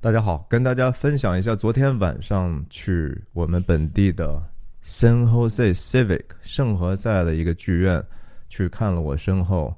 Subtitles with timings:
[0.00, 4.40] 大家好，跟大家分享一下，昨天晚上去我们本地的
[4.84, 8.00] San Jose Civic 圣何塞的一个剧院
[8.48, 9.76] 去看了我身后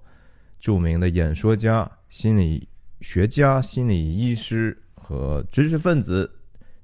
[0.59, 2.69] 著名的演说家、心理
[3.01, 6.31] 学家、心理医师和知识分子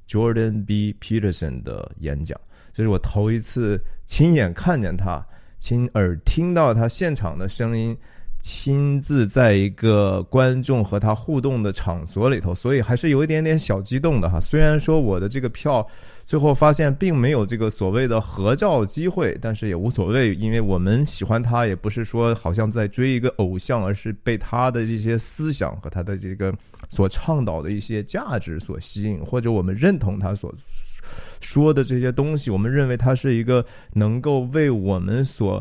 [0.08, 0.96] Jordan B.
[0.98, 2.40] Peterson 的演讲。
[2.72, 5.22] 这是我头一次亲眼看见他，
[5.58, 7.94] 亲耳听到他现场的声音。
[8.46, 14.38] 亲自在一个观众和他互动的场所里头，所以还是有一点点小激动的哈。
[14.38, 15.84] 虽然说我的这个票
[16.24, 26.54] 最后发现并没有这个所谓的合照机会，但是也无所谓，因为我们喜欢他，也不是说好像在追一个偶像，而是被他的这些思想和他的这个
[26.88, 30.54] 所倡导的一些价值所吸引，或者我们认同他所
[31.40, 35.60] 说的这些东西，我们认为他是一个能够为我们所。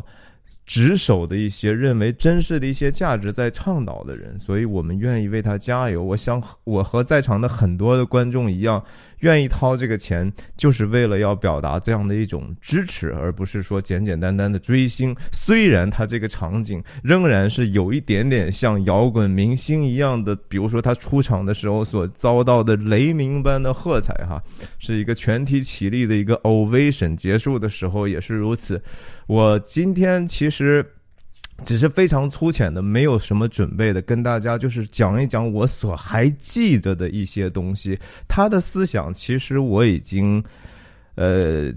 [0.66, 6.02] 执守的一些认为真实的一些价值在倡导的人，所以我们愿意为他加油。
[6.02, 8.84] 我想，我和在场的很多的观众一样。
[9.20, 15.16] 愿意掏这个钱，就是为了要表达这样的一种支持，而不是说简简单单的追星。
[15.32, 24.40] 虽然他这个场景仍然是有一点点像摇滚明星一样的，比如说他出场的时候所遭到的雷鸣般的喝彩，哈，
[24.78, 28.80] 是一个全体起立的一个 ovation，结束的时候也是如此。
[29.26, 30.84] 我今天其实。
[31.64, 37.98] 只是非常粗浅的，没有什么准备的，跟大家就是讲一讲我所还记得的一些东西。
[38.28, 40.44] 他的思想其实我已经，
[41.14, 41.72] 呃，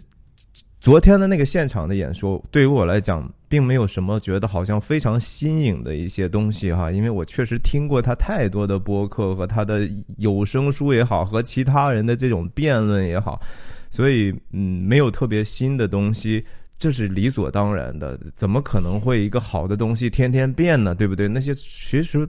[0.81, 13.41] 昨天的那个现场的演说，对于我来讲，并没有什么觉得好像非常新颖的一些东西哈，因为我确实听过他太多的播客和他的有声书也好，和其他人的这种辩论也好，
[13.89, 16.43] 所以嗯，没有特别新的东西。
[16.79, 20.95] 这是理所当然的，怎么可能会一个好的东西天天变呢？
[20.95, 21.27] 对不对？
[21.27, 22.25] 那些其实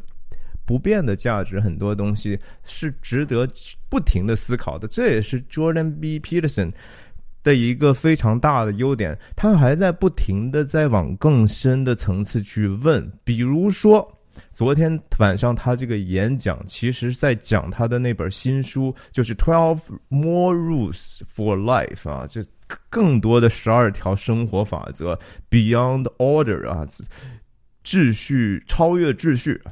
[0.67, 3.49] 不变的价值，很多东西是值得
[3.89, 4.89] 不停的思考的。
[4.89, 6.19] 这也是 Jordan B.
[6.19, 6.73] Peterson
[7.45, 13.09] 的一个非常大的优点，他还在不停的在往更深的层次去问。
[13.23, 14.07] 比如说，
[14.53, 22.45] 昨天晚上他这个演讲，其实在讲他的那本新书，就是《Twelve More Rules for Life》啊，这。
[22.89, 25.19] 更多的十二条生活法则
[25.51, 26.87] ，Beyond Order 啊，
[27.85, 29.63] 秩序超越秩序。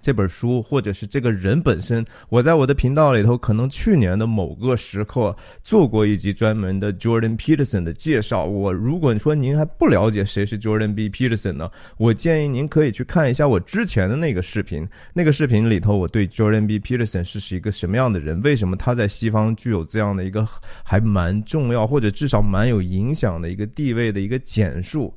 [0.00, 8.44] 这本书或者是这个人本身，我在我的频道里头，可能去年的某个时刻做过一集专门的 Jordan Peterson 的介绍。
[8.44, 14.88] 我如果说您还不了解谁是 Jordan B Peterson 呢，我建议您可以去看一下我之前的那个视频。
[15.12, 20.46] 那个视频里头，我对 Jordan B Peterson 是是一个什么样的人，为什么他在西方具有这样的一个
[20.82, 25.14] 还蛮重要，或者至少蛮有影响的一个地位的一个简述。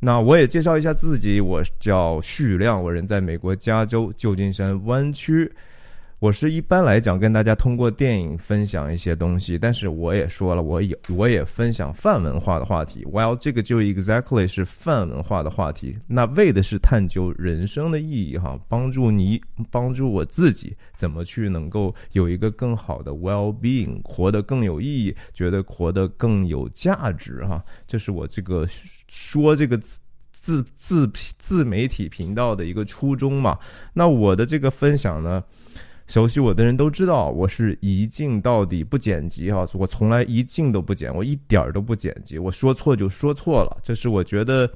[0.00, 5.50] 那我也介绍一下自己，我叫徐亮，我人在美国加州旧金山湾区。
[6.20, 13.04] 我是一般来讲跟大家通过电影分享一些东西，但是我也说了，我也我也分享泛文化的话题。
[13.04, 19.40] Well，这个就 exactly 是泛文化的话题，那为的是探究人生的意义哈，帮助你
[19.70, 27.62] 帮助我自己怎么去能够有一个更好的 well being，活得更有意义，觉得活得更有价值哈。
[27.86, 28.66] 这是我这个
[29.06, 30.00] 说这个自
[30.32, 31.08] 自自
[31.38, 33.56] 自媒体频道的一个初衷嘛。
[33.92, 35.44] 那我的这个分享呢？
[36.08, 43.76] 熟悉我的人都知道，我是一镜到底不剪辑哈，我从来一镜都不剪，我一点儿都不剪辑，我说错就说错了。
[43.82, 44.68] 这是我觉得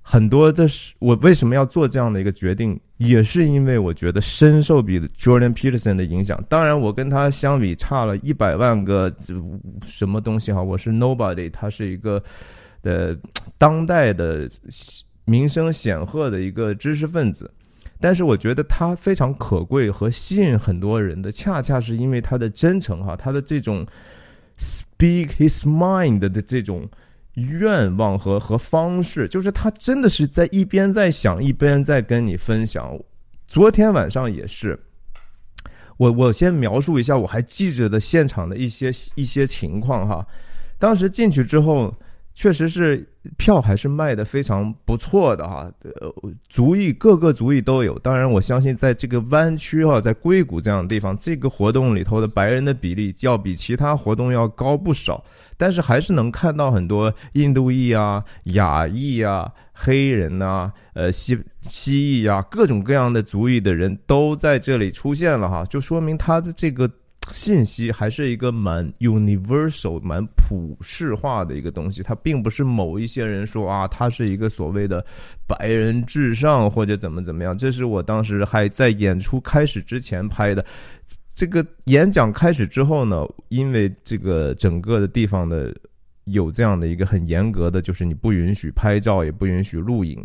[0.00, 0.66] 很多的，
[0.98, 6.42] 我为什么要做这样的一个决定，也是因为我觉得深受比 Jordan Peterson 的影响。
[6.48, 9.14] 当然，我跟他相比差了一百万个
[9.86, 12.22] 什么东西哈，我是 Nobody，他是一个
[12.80, 13.14] 呃
[13.58, 14.48] 当代的
[15.26, 17.50] 名声显赫的一个知识分子。
[18.02, 23.86] 但是我觉得他非常可贵和吸引很多人的，恰恰是因为他的真诚哈，他的这种
[24.58, 26.86] speak his mind 的这种
[27.34, 32.98] 愿望和和方式，就是他真的是在一边在想，一边在跟你分享。
[33.46, 34.78] 昨天晚上也是，
[35.96, 40.26] 我我先描述一下我还记着的现场的一些一些情况哈，
[40.78, 41.94] 当时进去之后。
[42.34, 43.06] 确实是
[43.36, 46.12] 票还是卖的非常不错的哈，呃，
[46.48, 47.98] 族裔各个族裔都有。
[47.98, 55.22] 当然，我相信在这个湾区哈，在硅谷这样的地方，这个活动里头的白人的比例要比其他活动要高不少。
[55.56, 66.90] 但是还是能看到很多印度裔啊、亚裔啊、黑人呐、呃西西裔啊，各种各样的族裔的人都在这里出现了哈，就说明他的这个。
[67.32, 75.04] 信息还是一个蛮 universal、蛮普世化的一个东西，它并不是某一些人说啊，它是一个所谓的
[75.46, 77.56] 白人至上或者怎么怎么样。
[77.56, 80.64] 这是我当时还在演出开始之前拍的，
[81.34, 85.74] 这个演讲开始之后呢，因为这个整个的地方的
[86.24, 90.24] 有这样的一个很严格的，就是你不允许拍照，也不允许录影，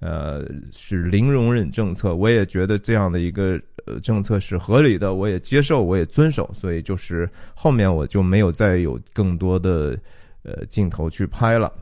[0.00, 2.14] 呃，是零容忍政策。
[2.14, 6.50] 我也觉得这样的一个呃政策是合理的，我也接受，我也遵守。
[6.52, 9.98] 所以就是后面我就没有再有更多的
[10.42, 11.72] 呃镜头去拍了。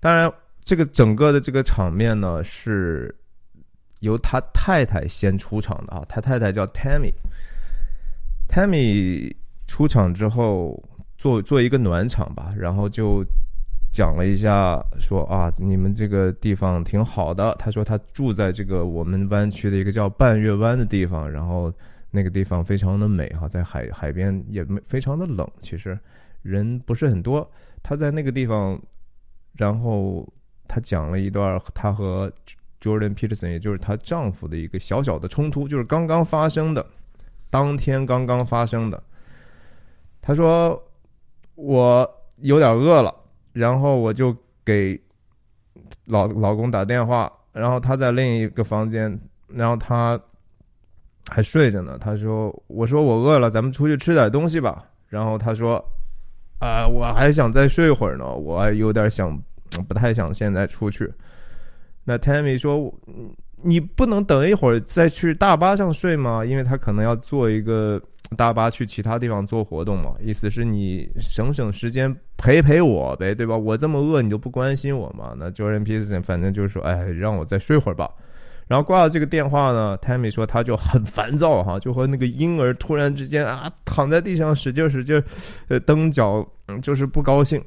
[0.00, 0.32] 当然，
[0.64, 3.14] 这个整个的这个场面呢是。
[4.02, 7.12] 由他太太先出场的啊，他太太叫 Tammy。
[8.48, 9.32] Tammy
[9.68, 10.82] 出场之后
[11.16, 13.24] 做做一个暖场吧，然后就
[13.92, 17.54] 讲了一下，说啊，你们这个地方挺好的。
[17.58, 21.72] 他说他住在这个我们湾区的一个叫半月湾的地方，然后
[22.10, 25.98] 那个地方非常的美哈，在海海边也没非常的冷，其实
[26.42, 27.48] 人不是很多。
[27.82, 28.80] 他在那个地方，
[29.56, 30.26] 然后
[30.66, 32.32] 他讲了一段他和。
[32.82, 36.84] Jordan Peterson，也就是她丈夫的一个小小的冲突，就是刚刚发生的，
[37.48, 39.00] 当天刚刚发生的。
[40.20, 40.82] 她说
[41.54, 43.14] ：“我有点饿了，
[43.52, 45.00] 然后我就给
[46.06, 49.18] 老老公打电话，然后他在另一个房间，
[49.48, 50.20] 然后他
[51.28, 51.98] 还睡着呢。
[52.00, 55.84] 他说：‘我说我饿了，咱们出去吃点东西吧。’然后他说
[56.58, 59.36] ：‘啊，我还想再睡一会儿呢，我有点想，
[59.86, 61.12] 不太想现在出去。’
[62.04, 62.92] 那 Tammy 说
[63.62, 66.44] ：“你不能等一会儿再去大巴上睡吗？
[66.44, 68.00] 因为他可能要坐一个
[68.32, 70.14] 大巴去其他地方做活动嘛。
[70.20, 73.56] 意思是你省省时间陪陪我呗，对吧？
[73.56, 75.34] 我这么饿，你就不关心我嘛？
[75.36, 78.10] 那 Jordan Peterson 反正就是说，哎，让我再睡会儿吧。
[78.68, 85.22] 然后挂了这个电话呢，Tammy 说他就很烦躁哈，就和那个婴儿突然之间啊躺在地上使劲使劲
[85.68, 86.46] 呃蹬脚，
[86.80, 87.62] 就是不高兴。”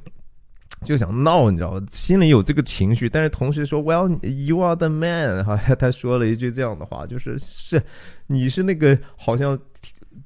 [0.84, 1.82] 就想闹，你知道吗？
[1.90, 4.10] 心里有这个情绪，但是同时说，Well,
[4.46, 7.82] you are the man，哈，他说了一句这样的话，就是是，
[8.28, 9.58] 你是那个好像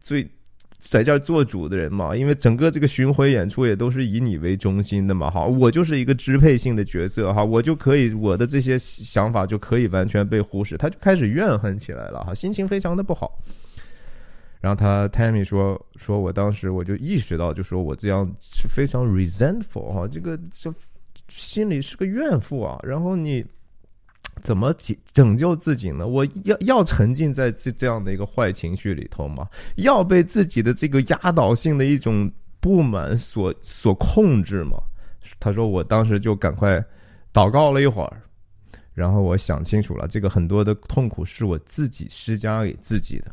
[0.10, 0.28] 最
[0.80, 13.40] 在这儿做主的人嘛，因为整个这个巡回演出也都是以你为中心的嘛，哈，我就是一个支配性的角色，哈，我就可以我的这些想法就可以完全被忽视，他就开始怨恨起来了，哈，心情非常的不好。
[14.62, 20.74] 然后他 Tammy 说说，我当时我就意识到，就说我这样是非常 resentful 哈，这个就
[21.28, 22.80] 心里是个怨妇啊。
[22.84, 23.46] 然后你
[24.44, 26.08] 怎么拯拯救自己呢？
[26.08, 29.48] 我要要沉浸在这这样的一个坏情绪里头吗？
[29.76, 34.78] 要被自己的这个压倒性的一种不满所所控制吗？
[35.40, 36.84] 他说，我当时就赶快
[37.32, 38.22] 祷告了一会儿，
[38.94, 43.32] 然后我想清楚了，这个很多的痛苦是我自己施加给自己的。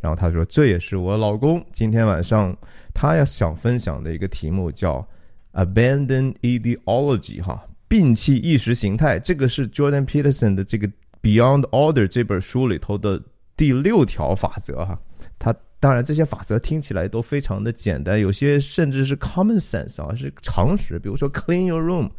[0.00, 2.54] 然后他说：“这也是我老公今天晚上
[2.92, 5.06] 他要想分享的一个题目，叫
[5.52, 9.18] ‘Abandon Ideology’，哈，摒弃意识形态。
[9.18, 10.88] 这个是 Jordan Peterson 的这个
[11.22, 13.22] 《Beyond Order》这本书里头的
[13.56, 14.98] 第六条法则，哈。
[15.38, 20.98] 他当然这些法则听起来都非常的简单，有些甚至是 common sense 啊，是常识。
[20.98, 22.10] 比如说 ‘Clean your room’，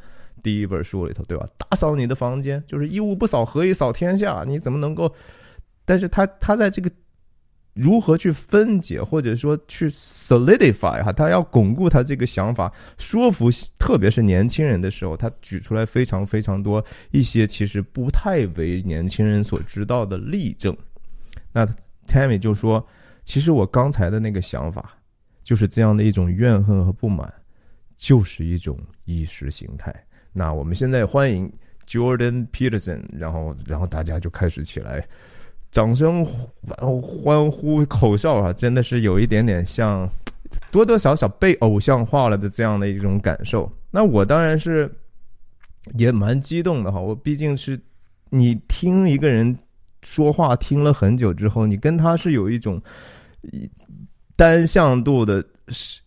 [0.43, 1.45] 第一本书里头，对吧？
[1.57, 4.43] 打扫你的房间，就是一屋不扫，何以扫天下？
[4.47, 5.13] 你怎么能够？
[5.85, 6.91] 但是他他在这个。”
[7.75, 20.75] 如何去分解，或者说去 solidify 哈，他要巩固他这个想法，说服特别是年轻人的时候，他举出来非常非常多一些其实不太为年轻人所知道的例证。
[21.51, 21.67] 那
[22.07, 22.85] Tammy 就说，
[23.25, 24.97] 其实我刚才的那个想法，
[25.43, 27.33] 就是这样的一种怨恨和不满，
[27.97, 29.93] 就是一种意识形态。
[30.31, 31.51] 那我们现在欢迎
[31.85, 35.05] Jordan Peterson，然后然后大家就开始起来。
[35.75, 36.25] 掌声、
[37.01, 40.09] 欢呼、口哨啊，真的是有一点点像，
[40.71, 43.69] 多多少少被偶像化了的这样的一种感受。
[43.91, 44.89] 那我当然是
[45.95, 46.97] 也蛮激动的哈。
[46.97, 47.77] 我毕竟是
[48.29, 49.53] 你听一个人
[50.01, 52.81] 说话听了很久之后，你跟他是有一种
[54.37, 55.99] 单向度的，是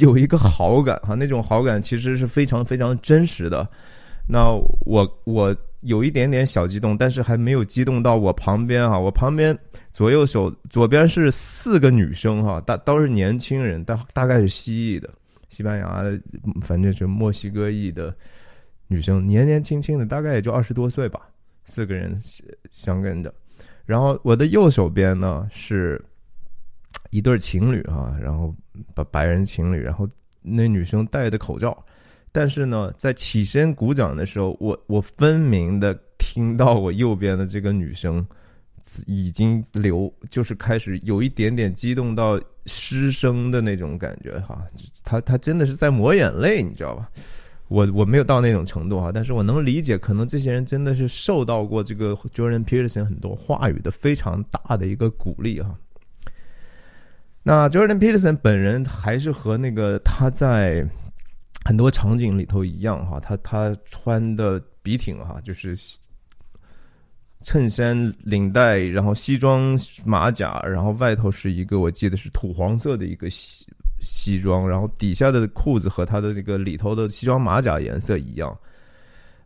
[0.00, 1.14] 有一个好感哈。
[1.14, 3.64] 那种好感其实是非常非常真实的。
[4.28, 4.50] 那
[4.84, 5.56] 我我。
[5.84, 8.98] 有一点点小激动，但是还没有激动到我旁边哈。
[8.98, 9.56] 我旁边
[9.92, 15.08] 左右手左边是四个女生哈，大都是年轻人，大大概是西裔的、
[15.50, 16.02] 西班牙，
[16.62, 18.14] 反正是墨西哥裔的
[18.88, 21.20] 女生，年年轻轻的，大概也就二十多岁吧。
[21.64, 22.18] 四个人
[22.70, 23.32] 相跟着，
[23.84, 26.02] 然后我的右手边呢是
[27.10, 28.54] 一对情侣哈，然后
[28.94, 30.08] 白白人情侣，然后
[30.40, 31.76] 那女生戴的口罩。
[32.34, 38.26] 但是呢，在起身鼓掌的时候，我我分明的听到我右边的这个女生
[39.06, 44.60] 已经流，就是开始有一点点激动到失声的那种感觉哈。
[45.04, 47.08] 她她真的是在抹眼泪，你知道吧？
[47.68, 55.72] 我我没有到那种程度哈，但是我能理解，可能这些人真的是受到过这个 Jordan Peterson 很多话语的非常大的一个鼓励哈。
[57.44, 60.84] 那 Jordan Peterson 本人还是和那个他在
[61.64, 65.74] 很多场景里头一样哈，他他穿的笔挺哈，就是
[67.42, 73.66] 衬衫、领带，然后西装、马甲，然后外头是一个我记得是土黄色的一个西
[74.00, 78.56] 西装，然后底下的裤子和他的那个里头的西装马甲颜色一样。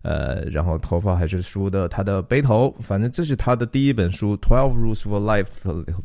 [0.02, 5.46] 呃，然后头发还是梳的他的背头，反正这是他的第一本书《Twelve Rules for Life》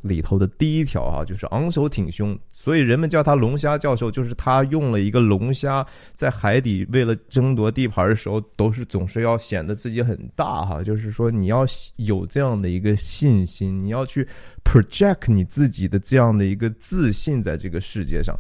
[0.02, 11.64] 里头的第一条啊，就是昂首挺胸，所以人们叫他龙虾教授，就是他用了一个龙虾在海底为了争夺地盘的时候，都是总是要显得自己很大哈，就是说你要
[11.98, 14.28] 有这样的一个信心，你要去
[14.66, 18.36] project 你自己的这样的一个自信在这个世界上。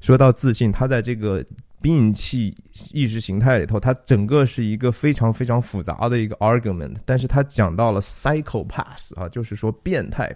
[0.00, 1.42] 说到自信，他在这个。
[1.82, 2.56] 摒弃
[2.92, 10.34] 意识形态里头，它整个是一个非常非常复杂的一个 argument，但是他讲到了 psychopath 啊，就是说变态，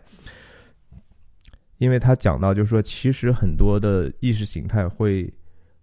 [1.78, 5.32] 因为他讲到就是说，其实很多的意识形态会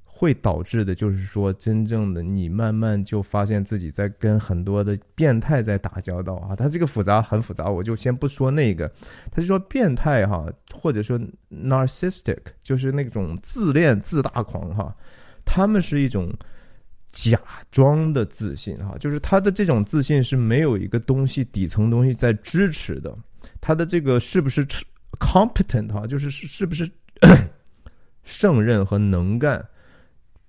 [0.04, 6.56] 会导致的，就是说，真正的你慢慢就发现自己在跟很多的变态在打交道啊。
[6.56, 8.92] 他这个复杂很复杂，我就先不说那个，
[9.32, 14.96] 他就说变态哈，或者说 narcissistic，就是那种自恋自大狂哈。
[15.46, 16.34] 他们是一种
[17.12, 23.16] 假装的自信，哈，就是他的这种自信是没有一个东西底层东西在支持的。
[23.62, 24.66] 他的这个是不是
[25.20, 26.90] competent 哈，就是是不是
[28.24, 29.64] 胜任和能干，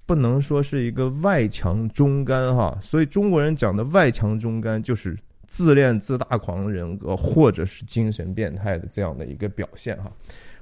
[0.07, 2.79] 不能说是一个外强中干哈。
[2.81, 10.11] 所以中国人讲的外强中干，就是自恋自大狂人格或者是精神变态的这样的一个表现哈。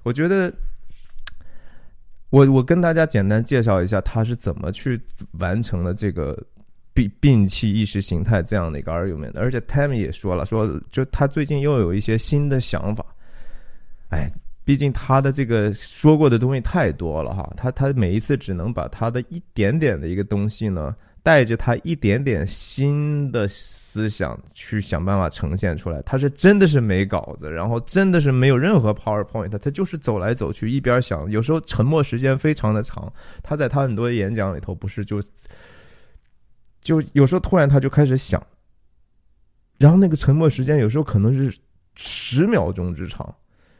[0.02, 0.52] 我觉得。
[2.32, 4.98] 我我跟大家简单介绍一下他是怎么去
[5.32, 6.34] 完成了这个
[6.94, 13.04] 摒摒弃意识形态这样的一个 argument，而且 Tammy 也说了，说就他最近又有一些新的想法。
[14.08, 14.32] 哎，
[14.64, 20.96] 毕竟他的这个说过的东西太多了哈，他他每一次只能把他的一点点的一个东西呢。
[21.24, 23.46] 带着他一点点新的
[23.92, 33.12] 思想去想办法呈现出来，他是真的是没稿子，然后真的是没有任何 PowerPoint，他就是走来走去，一边想，有时候沉默时间非常的长。
[33.42, 35.22] 他在他很多演讲里头，不是就
[36.80, 38.42] 就有时候突然他就开始想，
[39.76, 41.54] 然后那个沉默时间有时候可能是
[41.94, 43.34] 十秒钟之长，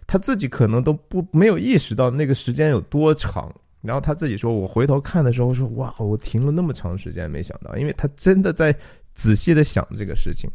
[0.07, 3.51] 他自己可能都不没有意识到那个时间有多长。
[3.81, 8.73] 然后他自己说：“我回头看的时候说，哇，我停了那么长时间，没想到，因为他真的在
[9.15, 10.51] 仔细的想这个事情。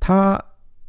[0.00, 0.42] 他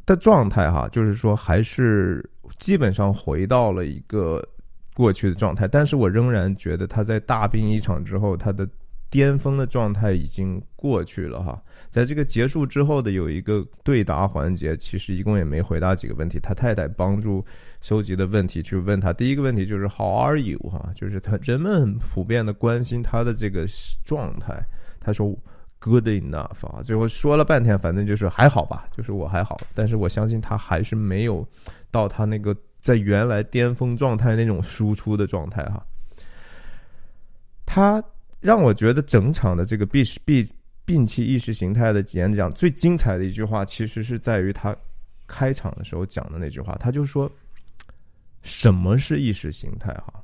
[0.06, 4.46] 的状态哈，就是说还是基本上回到了一个
[4.94, 8.68] 过去的状态，但是我仍然觉得他在大病一场之后，他的
[9.08, 11.62] 巅峰的状态已经过去了哈。
[11.90, 17.44] 在这个结束之后的有一个对答环节，其实一共也没回答几个问题，他太太帮助。”
[17.80, 20.58] 收集的问题去问他，第一个问题就是 How are you？
[20.70, 23.66] 哈，就是他人们很普遍的关心他的这个
[24.06, 24.58] 状态。
[24.98, 25.38] 他说
[25.84, 29.60] Good enough 啊，最后说了半天，反正就是还好吧，就是我还好。
[29.74, 31.46] 但是我相信他还是没有
[31.90, 35.84] 到他那个在原来巅峰状态那种输出的状态哈。
[37.66, 38.02] 他
[38.40, 40.48] 让我觉得整场的这个摒摒
[40.86, 44.74] 摒弃意识形态的演讲最精彩的一句话，其实是在于他
[45.26, 47.30] 开场的时候讲的那句话，他就说。
[48.46, 49.90] 什么是意识形态？
[49.94, 50.22] 哈，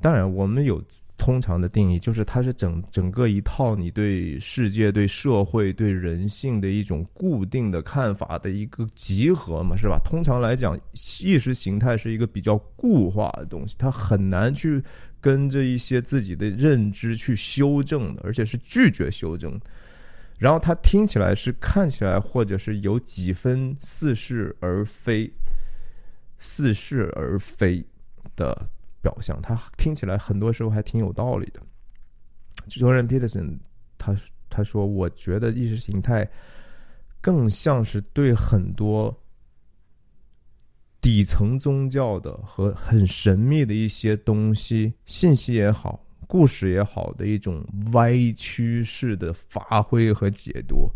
[0.00, 0.82] 当然，我们有
[1.16, 9.98] 通常的定义，就是它是整整个一套你对世界、对社会、对人性的一种固定的看法的一个集合嘛，是吧？
[10.04, 10.78] 通常来讲，
[11.20, 14.82] 意识形态是一个比较固化的东西，它很难去
[15.20, 19.58] 跟着一些自己的认知去修正的，而且是拒绝修正。
[20.38, 25.32] 然后它听起来是看起来，或者是有几分似是而非。
[26.38, 27.82] 似是而非
[28.36, 28.68] 的
[29.06, 31.62] 表象，他听起来很多时候还挺有道理的。
[32.68, 33.56] Jordan Peterson
[33.96, 34.16] 他
[34.50, 36.28] 他说：“我觉得意识形态
[37.20, 39.16] 更像是对很多
[41.00, 50.90] 底层宗教的和很神秘的一些东西信息也好，故事也好的一种歪曲式的发挥和解读。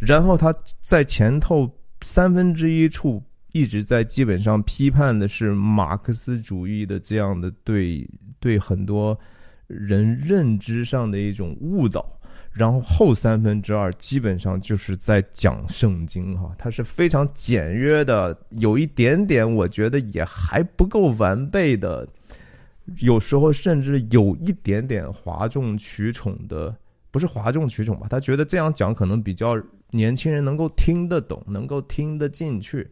[0.00, 8.08] 然后他在前头三分之一处。”一直在基本上批判的是马克思主义的这样的对
[8.40, 9.18] 对很多
[9.66, 12.04] 人认知上的一种误导，
[12.52, 22.06] 然后后三分之二基本上就是在讲圣经哈，它是非常简约的，有一点点我觉得也还不够完备的，
[22.98, 26.74] 有时候甚至有一点点哗众取宠的，
[27.10, 28.06] 不是哗众取宠吧？
[28.08, 32.88] 他觉得这样讲可能比较年轻人能够听得懂，能够听得进去。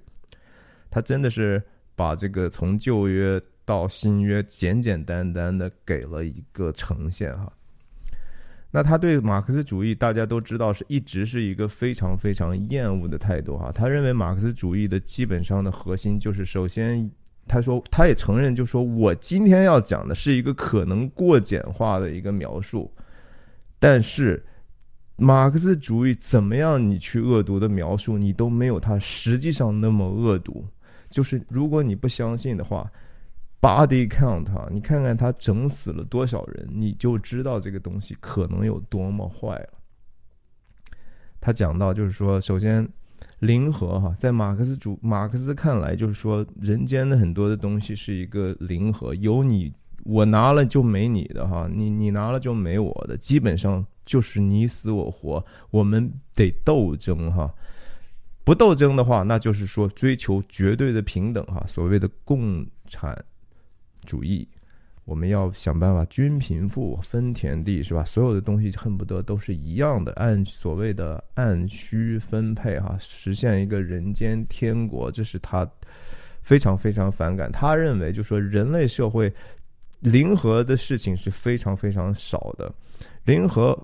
[0.91, 1.63] 他真的是
[1.95, 7.53] 把这个从旧约到新约简简单单的给了一个呈现哈。
[8.73, 13.73] 那他对马克思主义，大家都知道是一直是一个非常非常厌恶的态度哈。
[13.73, 17.11] 他认为马克思主义的基本上的核心就是，首先
[17.49, 22.89] 他说他也承认，就说我今天要讲的是一个可能过简化的一个描述，
[23.81, 24.41] 但是
[25.17, 30.65] 马克思主义怎么样你去恶毒的描述，你都没有他实际上那么恶毒。
[31.11, 32.91] 就是如果你不相信的话。
[33.63, 39.69] Body count 哈，你看看他整死了多少人，你就知道这个东西可能有多么坏了。
[41.43, 42.89] 他讲到，就是说，首先，
[43.41, 49.71] 零和哈，在马克思主马克思看来，就是说，人间的很多的东西是一个零和，有你
[50.05, 57.55] 我拿了就没你的哈，你你拿了就没我的，基本上就是你死我活，我们得斗争哈。
[58.51, 63.17] 不斗争的话，那就是说追求绝对的平等哈，所谓的共产。
[64.05, 64.49] 主义，
[65.05, 68.05] 我们要想办法均贫富分田地，是吧？
[68.05, 75.13] 所有的东西恨不得都是一样的，按所谓的按需分配，哈，实现一个人间天国。
[75.13, 75.65] 这是他
[76.43, 77.53] 非常非常反感。
[77.53, 79.33] 他认为，就说人类社会
[80.01, 82.75] 零和的事情是非常非常少的，
[83.23, 83.79] 零和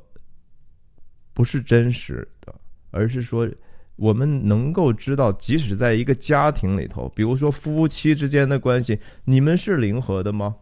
[1.33, 2.53] 不是真实的，
[2.91, 3.49] 而是说。
[3.97, 10.55] 我们能够知道，即使在一个家庭里头，比如说夫妻之间的关系，你们是零和的吗？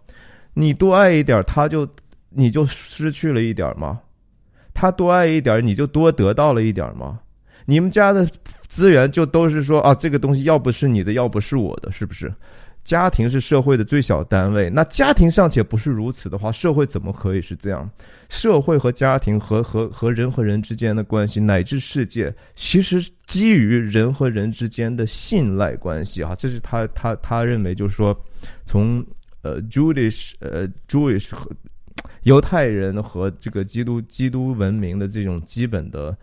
[0.54, 1.88] 你多爱一点，他就
[2.30, 4.00] 你就失去了一点吗？
[4.72, 7.20] 他多爱一点，你就多得到了一点吗？
[7.66, 8.28] 你们家的
[8.68, 12.32] 资源就都是说啊，这个东西要不是你的，要不是我的，是不是？
[12.84, 17.88] 家庭是社会的最小单位，那家庭尚且不是如此的话，社会怎么可以是这样？
[18.28, 28.14] 社会和家庭和和和人和人之间的关系，乃至世界，其实基于人和人之间的信赖关系啊，这是他他他认为就是说，
[28.66, 29.02] 从
[29.40, 31.50] 呃 Jewish 呃 Jewish 和
[32.24, 36.14] 犹太人和这个基督基督文明的这种基本的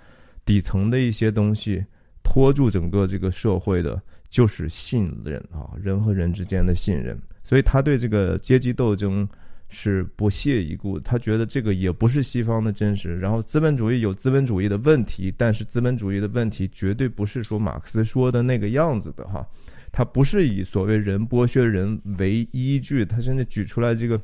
[0.46, 1.84] 底层的一些东西，
[2.22, 4.00] 拖住整个这个社会的。
[4.32, 9.28] 就是信任啊，人和人之间的信任，所以他对这个阶级斗争
[9.68, 10.98] 是不屑一顾。
[11.02, 13.20] 他觉得这个也不是西方的真实。
[13.20, 19.46] 然后资本主义有资本主义的问题，但是资本主义的问题绝对不是说马克思说的那个样子的哈。
[19.92, 24.20] 他不是以所谓人剥削人为依据，他甚至举出来这个。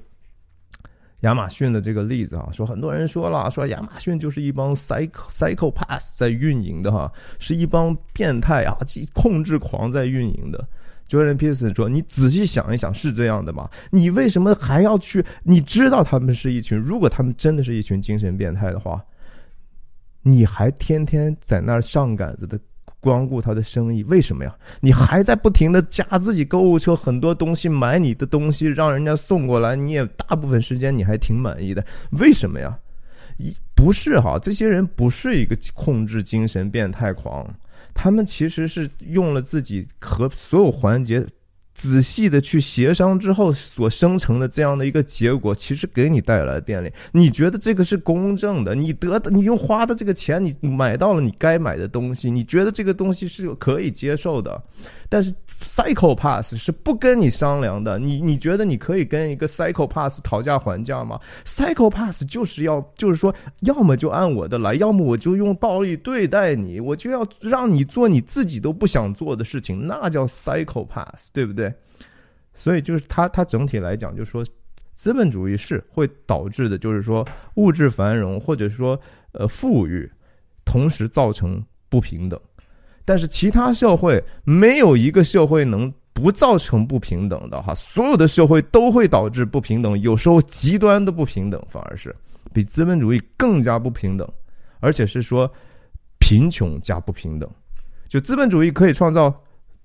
[1.21, 8.77] 亚马逊的这个例子啊，说很多人说了，说亚马逊就是一帮 psycho psycho pass 在运营的哈，是一帮变态啊，
[9.13, 10.67] 控制狂在运营的。
[11.09, 13.69] Jordan Peterson 说：“你仔细想一想，是这样的吗？
[13.91, 15.25] 你为什么还要去？
[15.41, 19.01] 你知道他们是一群，如果他们真的是一群精神变态的话，
[20.21, 22.59] 你还天天在那儿上杆子的？”
[23.07, 24.53] 光顾他的生意，为什么呀？
[24.81, 31.81] 你还在不停的加自己购物车，很多东西买你的东西，让人家送过来，你也大部分时间你还挺满意的，
[32.19, 32.77] 为什么呀？
[33.37, 37.47] 一不是哈，这些人不是一个控制精神变态狂，
[37.93, 41.25] 他们其实是用了自己和所有环节。
[41.77, 46.91] 仔细的去协商之后所生成的这样的一个结果，其实给你带来便利。
[47.11, 48.73] 你觉得这个是公正的？
[48.73, 54.59] 你得的，你用花的这个钱，你买到了你该买的东西，你觉得这个东西是可以接受的？
[55.07, 57.97] 但是 Cycle Pass 是不跟你商量的。
[57.97, 71.66] 你你觉得你可以跟一个 Cycle Pass 讨价还价吗？Cycle Pass 就是要就是说，要么就按我的来，要么我就用暴力对待你，我就要让你做你自己都不想做的事情，那叫 Cycle Pass，对不对？
[72.57, 74.45] 所以就是他他整体来讲，就是说，
[74.95, 78.99] 资本主义是会导致的，就是说物质繁荣或者说
[79.31, 80.11] 呃富裕，
[80.65, 82.39] 同时造成不平等。
[83.05, 92.13] 但是其他社会没有一个社会能不造成不平等的哈，所有的社会都会导致不平等，有时候极端的不平等反而是
[92.51, 94.27] 比资本主义更加不平等，
[94.79, 95.49] 而且是说
[96.17, 97.49] 贫穷加不平等。
[98.07, 99.33] 就资本主义可以创造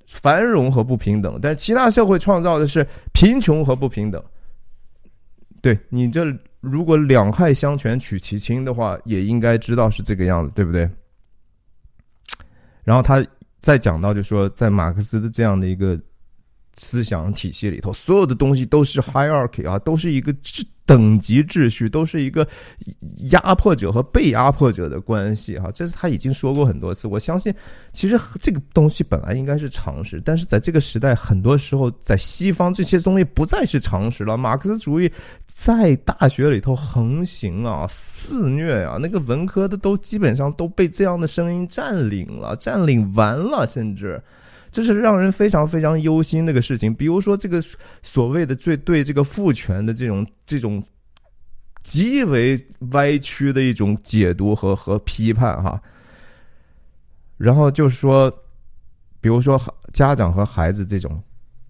[0.07, 4.23] 繁荣和不平等，但是其他社会创造的是贫穷和不平等。
[5.61, 6.25] 对你这
[6.61, 10.88] 如果两害相权取其轻的话，也应该知道是这个样子，对不对？
[12.85, 13.25] 然后他
[13.61, 15.99] 再讲到，就说在马克思的这样的一个
[16.77, 20.35] 思想体系里头，所有的东西都是 hierarchy 啊，都是一个
[20.85, 22.47] 等级秩序，都是一个
[23.31, 25.71] 压迫者和被压迫者的关系哈。
[25.73, 27.09] 这是他已经说过很多次。
[27.09, 27.55] 我相信，
[27.92, 34.37] 其实这个东西本来应该是常识，但是在这个时代，很多时候在西方这些东西不再是常识了。
[34.38, 35.11] 马克思主义。
[35.55, 44.21] 在大学里头横行啊，肆虐啊，那个文科的都基本上都被这样的声音占领了，占领完了，甚至
[44.73, 46.93] 这是让人非常非常忧心的个事情。
[46.93, 47.63] 比如说这个
[48.03, 50.83] 所谓的最对这个父权的这种这种
[51.85, 52.59] 极为
[52.91, 55.81] 歪曲的一种解读和和批判哈。
[57.37, 58.29] 然后就是说，
[59.21, 59.61] 比如说
[59.93, 61.23] 家长和孩子这种。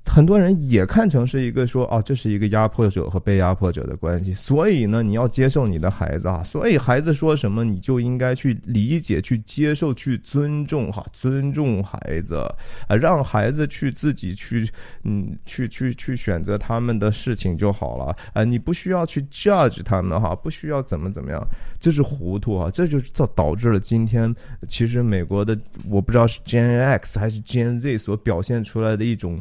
[0.04, 12.36] 很多人也看成是一个说啊，这是一个压迫者和被压迫者的关系，所以呢，你要接受你的孩子啊，所以孩子说什么你就应该去理解、去接受、去尊重哈，尊重孩子
[12.88, 14.68] 啊，让孩子去自己去
[15.04, 21.42] 嗯去去去选择他们的事情就好了啊，你不需要去 judge 他们哈，不需要怎么怎么样，
[21.80, 24.34] 这是糊涂啊，这就造导致了今天
[24.68, 29.40] 其实美国的我不知道是 G N X 还是 G N Z 所表现出来的一种。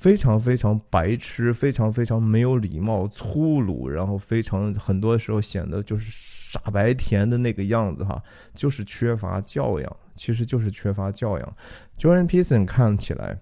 [0.00, 8.20] 非常非常白痴，非常非常没有礼貌、粗鲁，然后非常很多时候显得就是傻白甜的那个样子哈，
[8.54, 11.56] 就是缺乏教养，其实就是缺乏教养。
[11.98, 13.38] Jordan Peterson 看起来，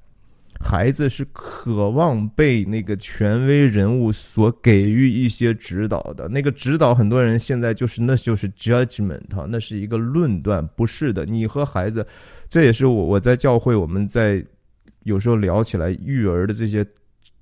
[0.61, 11.25] 孩子是渴望被那个权威人物所给予一些指导的，那个指导很多人现在就是那就是 judgment 哈，那是一个论断，不是的。
[11.25, 12.05] 你和孩子，
[12.49, 14.45] 这也是我我在教会我们在。
[15.03, 16.87] 有时候聊起来育儿的这些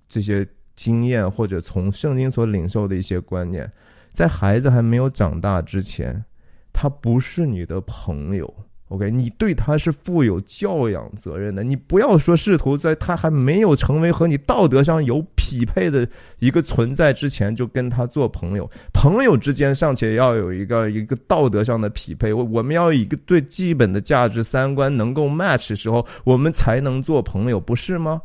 [0.09, 3.71] 这些经验，或者从圣经所领受的一些观念，
[4.13, 6.25] 在孩子还没有长大之前，
[6.73, 8.55] 他不是你的朋友。
[8.89, 11.65] OK，你对他是负有教养责任的。
[11.65, 18.71] 你不要说试图在他还没有成为和你道德上有匹配的一个存在之前就跟他做朋友。
[18.93, 28.23] 朋友之间尚且要有一个一个道德上的匹配，我我们要一个最基本的价值三观能够 match 时候，我们才能做朋友，不是吗？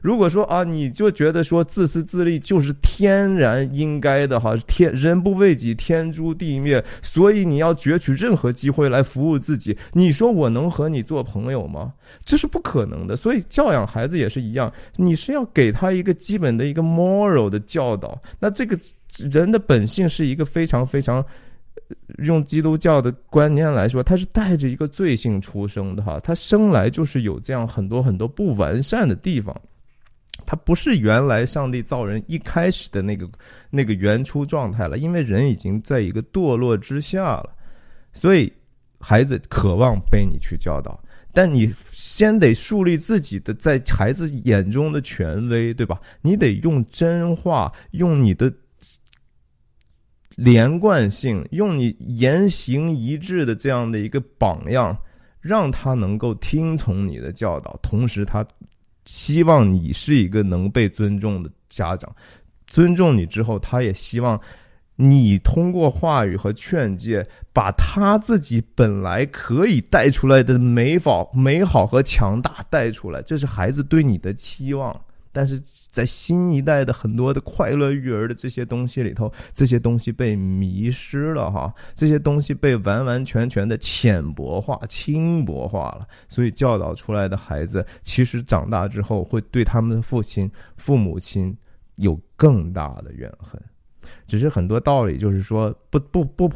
[0.00, 9.76] 如果说啊，你就觉得说自私自利就是天然应该的哈，天人不为己，天诛地灭，所以你要攫取任何机会来服务自己。
[9.92, 11.92] 你说我能和你做朋友吗？
[12.24, 13.14] 这是不可能的。
[13.16, 18.20] 所以教养孩子也是一样，你是要给他一个基本的一个 moral 的教导。
[18.38, 18.78] 那这个
[19.30, 21.24] 人的本性是一个非常非常，
[22.18, 29.54] 用基督教的观念来说，他是带着一个罪性出生的哈，他生来就是有这样很多很多不完善的地方。
[30.50, 33.30] 他不是原来上帝造人一开始的那个
[33.70, 37.50] 那个原初状态了，因为人已经在一个堕落之下了，
[38.12, 38.52] 所以
[38.98, 41.00] 孩子渴望被你去教导，
[41.32, 46.00] 但你先得树立自己的在孩子眼中的权威，对吧？
[46.20, 48.52] 你得用真话，用你的
[50.34, 54.98] 连贯性，用你言行一致的这样的一个榜样，
[55.40, 58.44] 让他能够听从你的教导，同时他。
[59.10, 62.14] 希望你是一个能被尊重的家长，
[62.68, 64.40] 尊重你之后，他也希望
[64.94, 73.20] 你通过话语和劝诫，把他自己本来可以带出来的美好、美好和强大带出来。
[73.20, 74.96] 这是孩子对你的期望。
[75.32, 75.58] 但是
[75.90, 91.56] 在新一代的很多的快乐育儿的这些东西里头，这些东西被迷失了哈，这些东西被完完全全的浅薄化、轻薄化了，所以教导出来的孩子，其实长大之后会对他们的父亲、父母亲
[91.96, 93.60] 有更大的怨恨。
[94.26, 96.50] 只是很多道理，就是说不不不。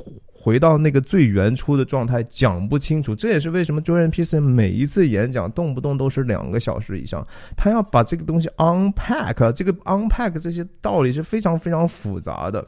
[0.44, 7.26] 回到那个最原初的状态，讲不清楚，这也是为什么 Jordan Peterson 每一次演讲动不动都是两个小时以上。
[7.57, 12.62] 他要把这个东西 unpack，这个 unpack 这些道理是非常非常复杂的。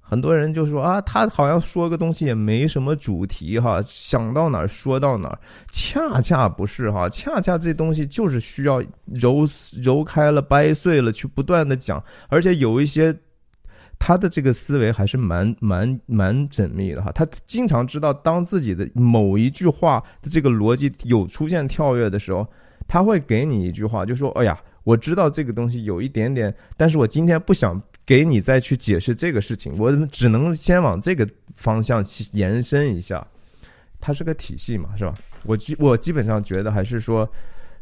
[0.00, 5.38] 很多人就说啊，他好像说个东西也没什么主题哈，想到哪儿说到哪儿。
[5.70, 9.48] 恰恰不是哈，恰恰这东西就是需要揉
[9.82, 13.16] 揉开了、掰碎了去不断的讲，而且有一些。
[13.98, 22.46] 他的这个思维还是蛮蛮蛮缜密的哈，他经常知道当自己的某一句话的这个逻辑有出现跳跃的时候，
[22.86, 33.26] 他会给你一句话，就说：“哎呀，我知道这个东西有一点点，但是我今天不想给你再去解释这个事情，我只能先往这个方向去延伸一下。”
[34.00, 35.12] 它是个体系嘛，是吧？
[35.42, 37.28] 我基我基本上觉得还是说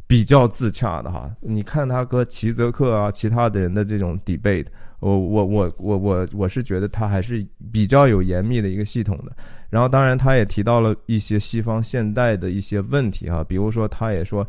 [0.07, 1.35] 比较自洽的哈。
[1.41, 4.67] 你看他和齐泽克啊，其他的人的这种 debate。
[4.99, 9.37] 我我我我我我是觉得他还是比较有严密的一个系统的，
[9.69, 14.45] 然后当然他也提到了一些西方现代的一些问题哈，比如说他也说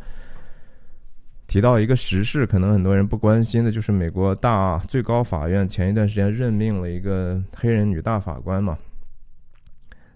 [1.47, 8.77] 提到一个时事，可能很多人不关心的就是美国大最高法院前一段时间任命了一个黑人女大法官嘛，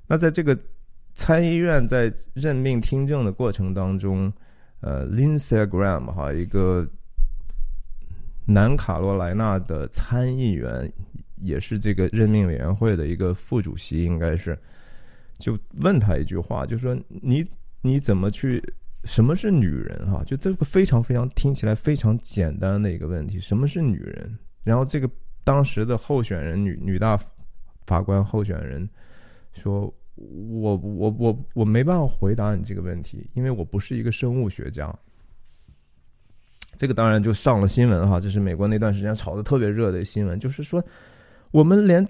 [0.07, 0.57] 那在这个
[1.13, 4.31] 参议院在任命听证的过程当中，
[4.81, 6.87] 呃，Linsey Graham 哈一个。
[8.43, 10.91] 南卡罗来纳的参议员，
[11.37, 14.57] 也是这个任命委员会的一个副主席，应该是，
[15.37, 17.45] 就问他一句话，就说你
[17.81, 18.61] 你怎么去
[19.03, 20.11] 什么是女人？
[20.11, 24.37] 哈，就这个非常非常听起来非常简单的一个问题，什么是女人？
[24.63, 25.09] 然后这个
[25.43, 27.17] 当时的候选人女女大
[27.85, 28.89] 法官候选人
[29.53, 34.93] 说：“我我我我没办法回答你这个问题，因为我不是一个生物学家。”
[36.77, 40.83] 这个当然就上了新闻哈，这是美国那段时间炒的特别热的新闻，就是说
[41.51, 42.07] 我们连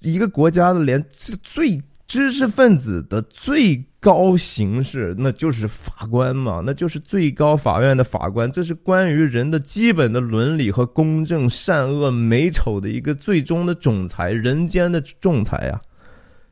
[0.00, 15.82] 一个国家的连最知识分子的最高形式，那就是法官嘛，那就是最高法院的法官，这是关于人的基本的伦理和公正、善恶、美丑的一个最终的总裁，人间的仲裁啊！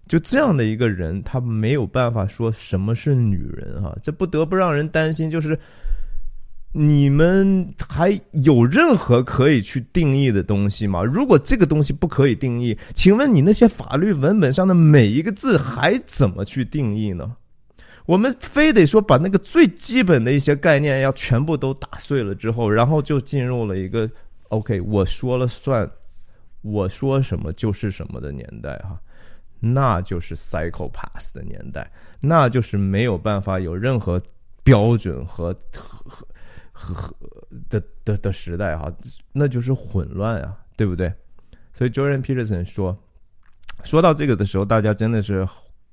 [0.07, 5.59] 就这样的一个人，他没有办法说什么是女人哈，这不得不让人担心，就是。
[6.77, 11.05] 你们还有任何可以去定义的东西吗？
[11.05, 17.37] 如果这个东西不可以定义，请问你那些法律文本上的每一个字还怎么去定义呢？
[18.07, 24.11] 我们非得说把那个最基本的一些概念要全部都打碎了之后，然后就进入了一个
[24.49, 25.89] OK，我说了算，
[26.63, 29.01] 我说什么就是什么的年代哈，
[29.73, 34.21] 那就是 Cycle Pass 的年代，那就是没有办法有任何
[34.63, 36.27] 标准和和。
[36.77, 37.15] 和
[37.71, 38.93] 的的的时代哈，
[39.33, 41.11] 那就是混乱啊，对不对？
[41.73, 42.99] 所以 Jordan Peterson 说，
[43.85, 45.49] 说到这个的时候，大家真的是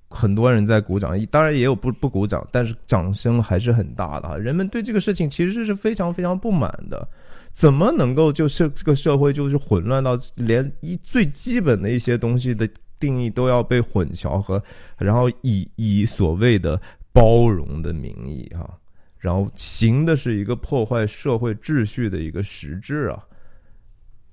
[0.10, 4.36] 很多人在鼓掌，当然也有不不鼓掌，但是掌声还是很大的哈。
[4.36, 7.08] 人们对这个事情其实是非常非常不满的，
[7.52, 12.68] 怎么能够就是这个社会就是混乱到连一最基本的一些东西的
[13.02, 14.64] 定义都要被混淆和，
[14.98, 16.80] 然后以以所谓的
[17.12, 18.78] 包容的名义哈。
[19.18, 23.22] 然后行的是一个破坏社会秩序的一个实质啊。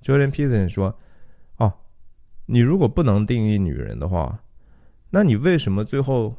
[0.02, 0.96] john Peterson 说
[1.58, 1.72] ：“哦，
[2.46, 4.38] 你如果不能定义女人的话，
[5.10, 6.34] 那你为什么最后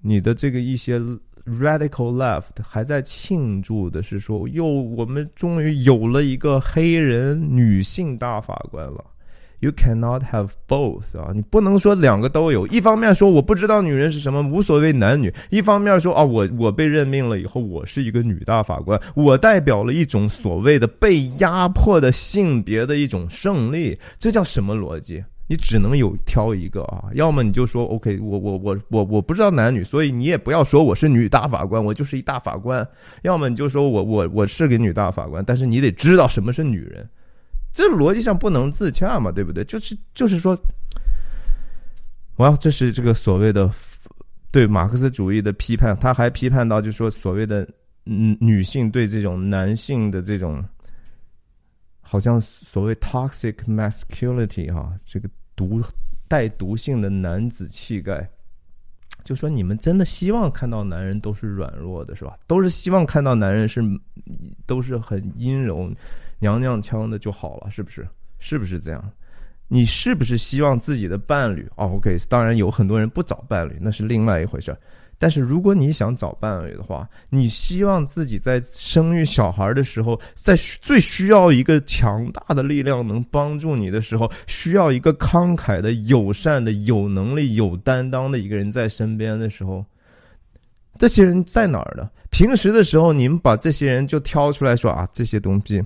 [0.00, 0.98] 你的这个一些
[1.44, 9.04] radical left 还在庆祝的是说，哟，我们终于有了一个黑人女性大法官了？”
[9.60, 11.32] You cannot have both 啊！
[11.34, 12.64] 你不能说两个都有。
[12.68, 23.98] 一方面说我不知道女人是什么，无所谓男女；一方面说啊，我我被任命了以后，我是一个女大法官，我代表了一种所谓的被压迫的性别的一种胜利。
[24.16, 25.24] 这叫什么逻辑？
[25.48, 27.06] 你只能有挑一个啊！
[27.14, 32.86] 要么你就说 OK，我我我我我不知道男女，所以你也不要说我是女大法官，我就是一大法官。
[33.22, 37.08] 要么你就说我我我是个女大法官，但是你得知道什么是女人。
[37.78, 39.62] 这逻辑上不能自洽嘛，对不对？
[39.62, 40.58] 就是就是说，
[42.38, 43.70] 哇，这是这个所谓的
[44.50, 45.96] 对马克思主义的批判。
[45.96, 47.64] 他还批判到，就是说所谓的
[48.06, 50.60] 嗯女性对这种男性的这种，
[52.00, 55.80] 好像所谓 toxic masculinity 哈，这个毒
[56.26, 58.28] 带毒性的男子气概，
[59.22, 62.36] 就说你们真的希望看到男人都是软弱的，是吧？
[62.48, 63.80] 都是希望看到男人是
[64.66, 65.88] 都是很阴柔。
[66.38, 68.06] 娘娘腔的就好了，是不是？
[68.38, 69.10] 是不是这样？
[69.66, 71.68] 你是不是希望自己的伴侣？
[71.76, 74.78] 啊，OK，当然有很多人不找伴侣，那是另外一回事儿。
[75.18, 89.84] 但是如果你想找伴侣的话，你希望自己在生育小孩的时候，在最需要一个强大的力量能帮助你的时候，需要一个慷慨的、友善的、有能力、有担当的一个人在身边的时候，
[90.98, 92.08] 这些人在哪儿呢？
[92.30, 95.82] 平时的时候，你们把这些人就挑出来说啊，这些东西。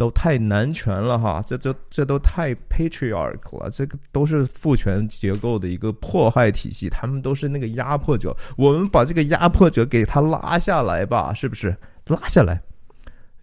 [0.00, 11.76] 都太男权了哈，这这这都太 patriarch 了，这个都是父权结构的一个迫害体系，他们都是那个压迫者，我们把这个压迫者给他拉下来吧，是不是？
[12.06, 12.62] 拉下来，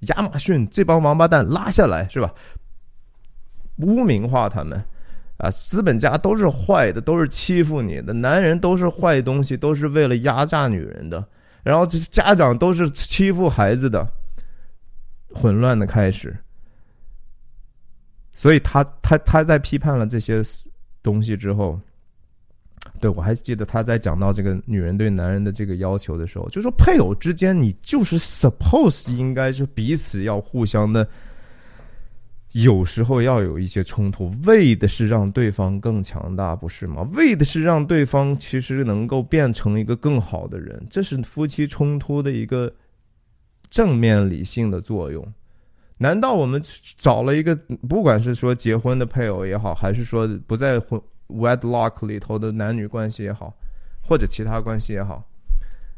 [0.08, 2.34] 亚马逊这帮王八蛋拉下来是吧？
[3.76, 4.84] 污名化他们
[5.38, 11.24] 啊，资本家都是坏的，都是欺负你的，男人都是坏东西，都是为了压榨女人的，
[11.62, 14.08] 然后家长都是欺负孩子的，
[15.36, 16.36] 混乱的开始。
[18.39, 20.43] 所以他他他在批判了这些
[21.02, 21.80] 东西之后，
[23.00, 31.10] 对我还记得他在讲到这个女人对男人的这个要求的时候，就说配偶之间你就是 suppose 应该是彼此要互相的，
[32.52, 37.02] 有时候要有一些冲突，为的是让对方更强大，不是吗？
[37.13, 42.71] 为的是让对方其实能够变成一个更好的人，这是夫妻冲突的一个
[43.71, 45.28] 正面理性的作用。
[45.99, 46.62] 难道我们
[46.97, 47.55] 找了一个，
[47.89, 53.53] 不管是说结婚的配偶也好，还是说不在婚 wedlock 里头的男女关系也好，
[54.03, 55.23] 或者其他关系也好，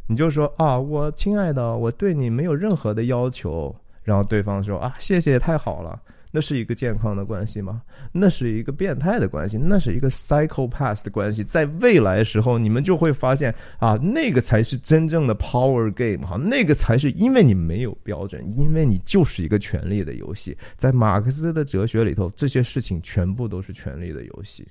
[0.08, 6.02] 你就说啊，我亲爱的，我对你没有任何的要求，然后对方说啊，谢谢，太好了。
[6.32, 7.82] 那是一个健康的关系吗？
[8.12, 11.44] 那是一个变态的关系，那是一个 psychopath 的关系。
[11.44, 20.56] 在未来时候，你们就会发现啊，那个才是真正的 power game 哈，那个才是因为你没有标准，因为你就是一个权力的游戏。
[20.78, 24.68] 在马克思的哲学里头，这些事情全部都是权力的游戏。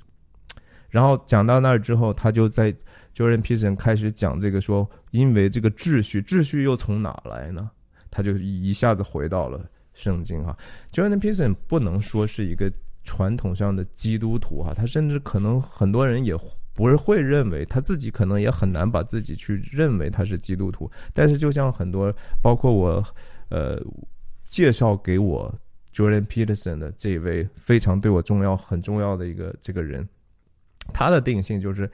[0.88, 2.72] 然后讲到那儿之后，他就在
[3.14, 7.68] Jordan Peterson 开始讲这个说，因为这个秩序，秩序又从哪来呢？
[8.10, 9.60] 他就一下子回到了。
[9.98, 10.56] 圣经哈
[10.92, 16.37] ，Jordan Peterson 不能说是一个传统上的基督徒哈，他甚至可能很多人也
[16.72, 20.88] 不是会认为他自己可能也很难把自己去认为他是基督徒。
[21.12, 23.04] 但是就像很多包括我
[23.48, 23.76] 呃
[24.48, 25.52] 介绍给我
[25.92, 30.08] Jordan Peterson 的这位非常对我重要很重要的一个这个人，
[30.94, 31.90] 他的定性就是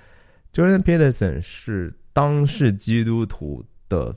[0.52, 4.14] Jordan Peterson 是当世基督徒的。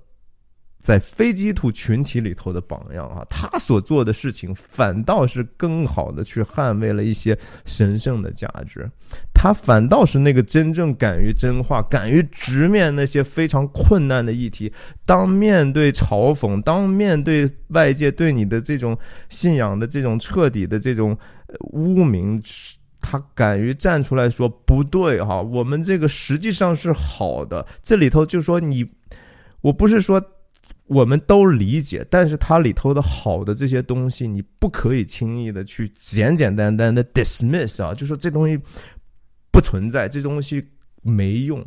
[0.80, 8.90] 在非基督徒群体里头的榜样啊，他所做的事情反倒是更好的去捍卫了一些神圣的价值，
[9.34, 14.72] 他反倒是那个真正敢于真话、敢于直面那些非常困难的议题，
[15.06, 21.18] 当面对嘲讽，当面对外界对你的这种信仰的这种彻底的这种
[21.72, 22.42] 污名，
[23.02, 27.66] 他敢于站出来说不对哈，我们这个实际上是好的。
[27.84, 28.88] 这里头就说你，
[29.60, 30.24] 我不是说。
[30.88, 38.58] 我们都理解，但是它里头的好的这些东西，你不可以轻易的去简简单单的 dismiss 啊，就说这东西
[39.52, 40.66] 不存在，这东西
[41.02, 41.66] 没用，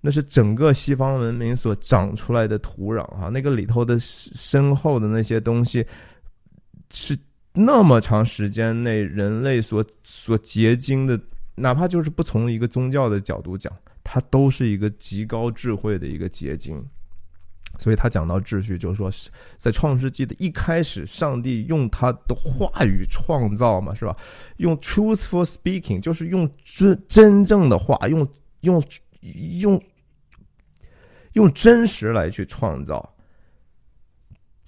[0.00, 5.84] 那是整个西方文明所长出来的土壤啊，那个里头的深厚的那些东西，
[6.92, 7.18] 是
[7.52, 11.18] 那么长时间内人类所所结晶的，
[11.56, 13.72] 哪怕就是不从一个宗教的角度讲，
[14.04, 16.84] 它都是一个极高智慧的一个结晶。
[17.78, 19.10] 所以他讲到秩序，就是说，
[19.56, 24.16] 在创世纪的一开始，上帝用他的话语创造嘛，是吧？
[24.56, 28.26] 用 truthful speaking，就是用真真正的话，用
[28.60, 28.82] 用
[29.60, 29.82] 用
[31.32, 33.13] 用真实来去创造。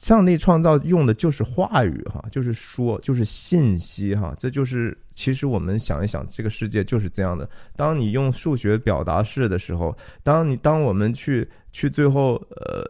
[0.07, 7.51] 上帝创造用的就是话语哈，就是说，就是信息哈，这就是其实我们想一想，这个世界就是这样的。
[7.75, 9.92] 当你用数学表达式的时候，
[10.23, 12.87] 当你当我们去去最后呃，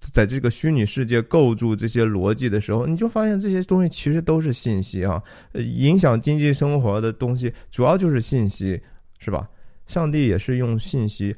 [0.00, 8.82] 在这个虚拟世界构筑这些逻辑的时候，你就发现这些东西其实都是信息哈，影响经济生活的东西主要就是信息，
[9.20, 9.48] 是吧？
[9.86, 11.32] 上帝也是用信息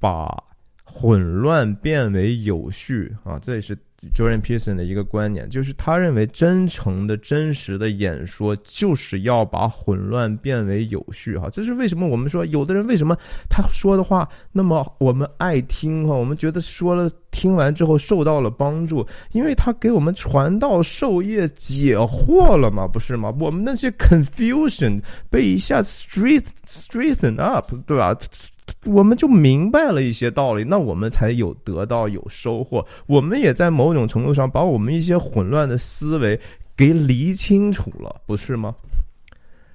[0.00, 0.36] 把
[0.82, 3.78] 混乱变为有序啊，这也是。
[4.14, 12.06] Jordan Peterson 的一个观点，就是他认为真诚的真实的演说就是要把混乱变为有序，哈，这是为什么？
[12.08, 13.16] 我们说有的人为什么
[13.48, 16.14] 他说的话那么我们爱听哈？
[16.14, 23.32] 我们觉得说了听完之后受到了帮助，因为他给我们传道授业解惑了嘛，不是吗？
[23.38, 28.16] 我们那些 confusion 被一下 straight straighten up，对吧？
[28.84, 32.84] 我们就明白了一些道理，那我们才有得到有收获。
[33.06, 36.38] 我们也在某种程度上把我们一些混乱的思维
[36.76, 38.74] 给理清楚了，不是吗？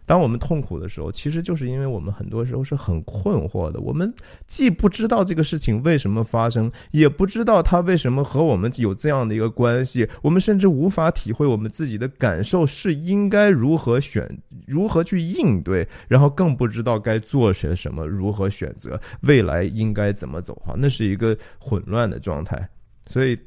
[0.07, 3.79] 当我们痛苦的时候，其实就是因为我们很多时候是很困惑的。
[3.81, 4.11] 我们
[4.47, 10.07] 既不知道这个事情为什么发生，也不知道它为什么和我们有这样的一个关系。
[10.21, 14.25] 我们甚至无法体会我们自己的感受是应该如何选、
[14.65, 20.55] 如何去应对，然后更不知道该做些什么、如何选择未来应该怎么走。
[20.65, 22.65] 哈，那是一个混乱的状态，
[23.07, 23.37] 所以。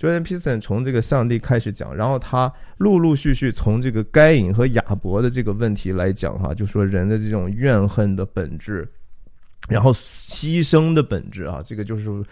[0.00, 8.88] Jordan Peterson 从这个上帝开始讲，然后他陆陆续续从这个该隐和亚伯的这个问题来讲，哈，就说人的这种怨恨的本质，
[9.68, 12.24] 然后牺牲的本质啊，这个就是。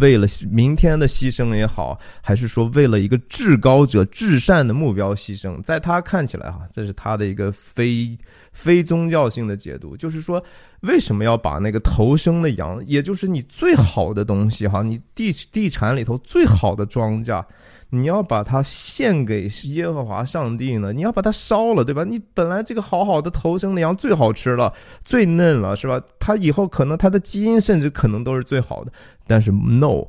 [0.00, 8.18] 为了明天的牺牲也好，还是说为了一个至高者至善的目标牺牲，在他看起来哈，这是他的一个非
[8.56, 10.42] 非宗教性的解读，就是说
[10.80, 17.44] 为什么要把那个头生的羊，也就是你最好的东西哈，你地地产里头最好的庄稼。
[17.88, 20.92] 你要把它献给耶和华上帝呢？
[20.92, 22.02] 你要把它烧了，对吧？
[22.02, 24.72] 你本来这个好好的头生的羊最好吃了，
[25.04, 26.02] 最嫩了，是吧？
[26.18, 28.92] 它以后可能它的基因甚至可能都是最好的。
[29.24, 30.04] 但是 no，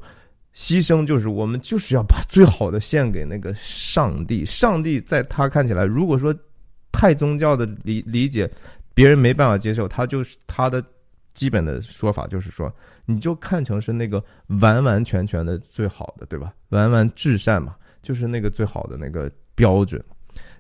[0.56, 4.44] 牺牲就是我们就是要把最好的献给那个上帝。
[4.44, 6.34] 上帝在他看起来，如果说
[6.98, 8.50] 太宗教的理理解，
[8.96, 10.84] 别人没办法接受，他就是他的
[11.36, 12.74] 基本的说法就是说。
[13.10, 14.22] 你就看成是那个
[14.60, 16.54] 完完全全的最好的，对吧？
[16.70, 20.04] 完完至善嘛，就是那个最好的那个标准。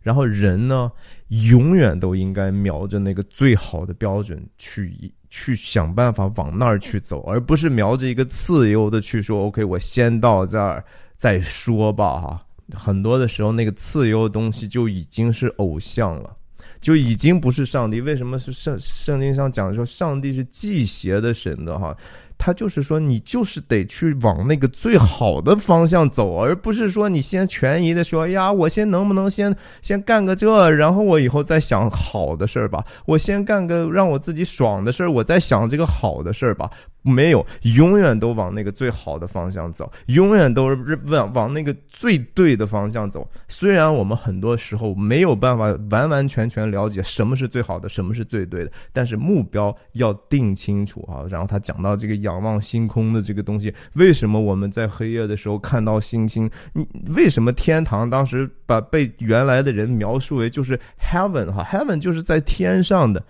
[0.02, 0.90] 然后人呢，
[1.28, 10.82] 永远都应该瞄着那个最好的标准去去想办法往那儿去走，而不是瞄着一个自由的去说 “OK，我先到这儿
[11.18, 12.47] 再说吧”哈。
[12.74, 16.36] 很多的时候那个次优东西就已经是偶像了，
[16.82, 18.02] 就已经不是上帝。
[18.02, 21.96] 为什么是圣圣经上讲说上帝是祭邪的神的哈？
[22.40, 32.86] 他就是说，你就是得去往那个最好的方向走，而不是说你先权宜的说哎呀，我先能不能先先干个这，然后我以后再想好的事儿吧。
[33.08, 36.70] 我先干个让我自己爽的事儿，我再想这个好的事儿吧。
[37.08, 43.28] 没有，永远都往那个最好的方向走，永远都是往往那个最对的方向走。
[43.48, 51.26] 虽然我们很多时候没有办法完完全全了解什么是最好的，什么是最对的，但是目标要定清楚啊。
[51.30, 56.50] 然后他讲到这个仰望星空的这个东西，为什么我们在黑夜的时候看到星星？
[56.74, 56.86] 你
[57.16, 63.24] 为什么天堂当时把被原来的人描述为就是 heaven 哈，heaven 就是在天上的。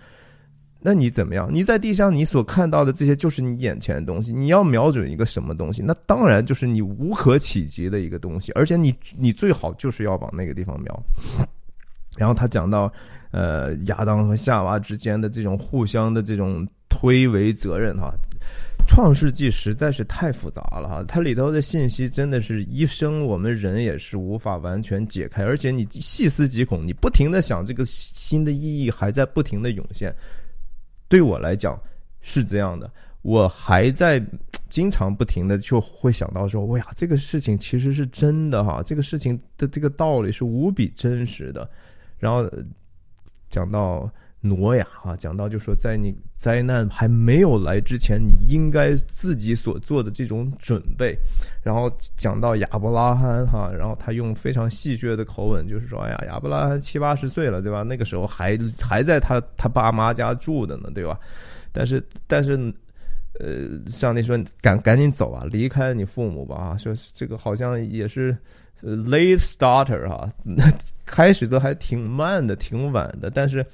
[0.80, 1.50] 那你怎么样？
[1.52, 4.32] 你在地上，你所看到的这些就是你眼前的东西。
[4.32, 5.82] 你要瞄准一个什么东西？
[5.82, 8.52] 那当然就是你无可企及的一个东西。
[8.52, 11.02] 而且你你最好就是要往那个地方瞄。
[12.16, 12.92] 然后他讲到，
[13.32, 18.12] 呃，亚当和夏娃之间的这种互相的这种推诿责任哈，
[18.88, 21.04] 《创世纪》实在是太复杂了哈。
[21.06, 25.44] 它里头的信息真的是一生我们人也是无法完全解开。
[25.44, 30.14] 而且你细思极恐，你不停的想这个新的意义还在不停的涌现。
[31.08, 31.80] 对我来讲
[32.20, 32.90] 是这样的，
[33.22, 34.22] 我还在
[34.68, 41.68] 经常不停的就会想到说，哇呀，这个事情其实是真的哈，这个事情的这个道理是无比真实的。
[42.18, 42.48] 然后
[43.48, 44.10] 讲到
[44.40, 51.18] 挪亚哈，讲到就说在你灾难还没有来之前，你应该自己所做的这种准备。
[51.62, 57.82] 然后讲到亚伯拉罕哈，然后他用非常戏谑的口吻，就是说，哎呀，亚伯拉罕七八十岁了，对吧？
[57.82, 61.18] 那个时候还还在他他爸妈家住的呢，对吧？
[61.72, 62.72] 但是但是，
[63.40, 68.36] 呃，上帝说赶赶紧走啊，离开你父母吧啊，说这个好像也是
[68.82, 70.32] late starter 哈，
[71.04, 73.64] 开始的还挺慢的，挺晚的，但是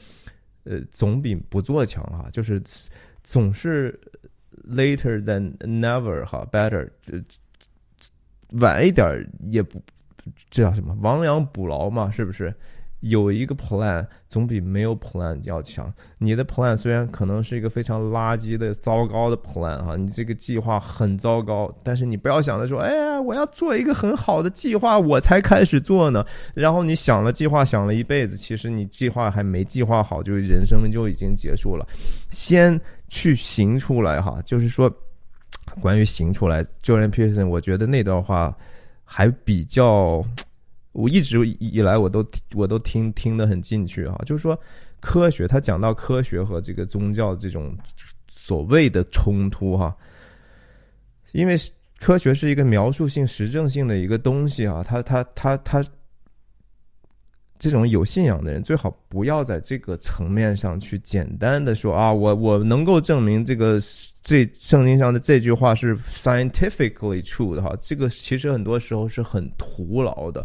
[0.65, 2.63] 呃，总比不做强哈，就是
[3.23, 3.99] 总是
[4.69, 6.89] later than never 哈，better。
[8.61, 9.83] 晚一点也不，
[10.51, 10.95] 这叫什么？
[11.01, 12.55] 亡羊补牢嘛，是不是？
[13.05, 15.93] 有一个 plan 总比没有 plan 要强。
[16.19, 26.25] 你的 plan 虽然可能是一个非常垃圾的、糟糕的 plan 哈，你这个计划很糟糕，但是你不要想着说，哎呀，我要做一个很好的计划，我才开始做呢。
[26.55, 31.87] 然后你想了计划，想了一辈子，其实你计划还没计划好，就人生就已经结束了。
[32.31, 34.93] 先去行出来哈，就是说。
[35.81, 38.55] 关于行出来，Jordan Peterson，我觉得那段话
[39.03, 40.23] 还比较，
[40.95, 44.19] 我一直以来我都我都听听得很进去哈。
[44.25, 44.59] 就是说，
[45.01, 47.77] 科学他讲到科学和这个宗教这种
[48.33, 49.95] 所谓的冲突哈，
[51.33, 51.55] 因为
[51.99, 55.85] 科学是一个描述性、实证性的一个东西啊，他他他他。
[57.57, 63.81] 这种有信仰的人最好不要在这个层面上去简单的说啊，我我能够证明这个
[64.23, 70.45] 这圣经上的这句话是 scientifically true 的哈，这个其实很多时候是很徒劳的。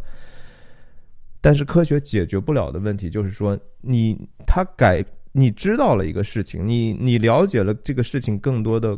[1.42, 8.98] 但是科学解决不了的问题就是说，你他改你知道了一个事情，你你了解了这个事情更多的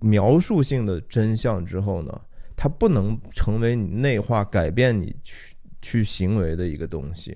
[0.00, 2.20] 描述性的真相之后呢，
[2.56, 5.54] 它不能成为你内化改变你去。
[5.82, 7.34] 去行为的一个东西，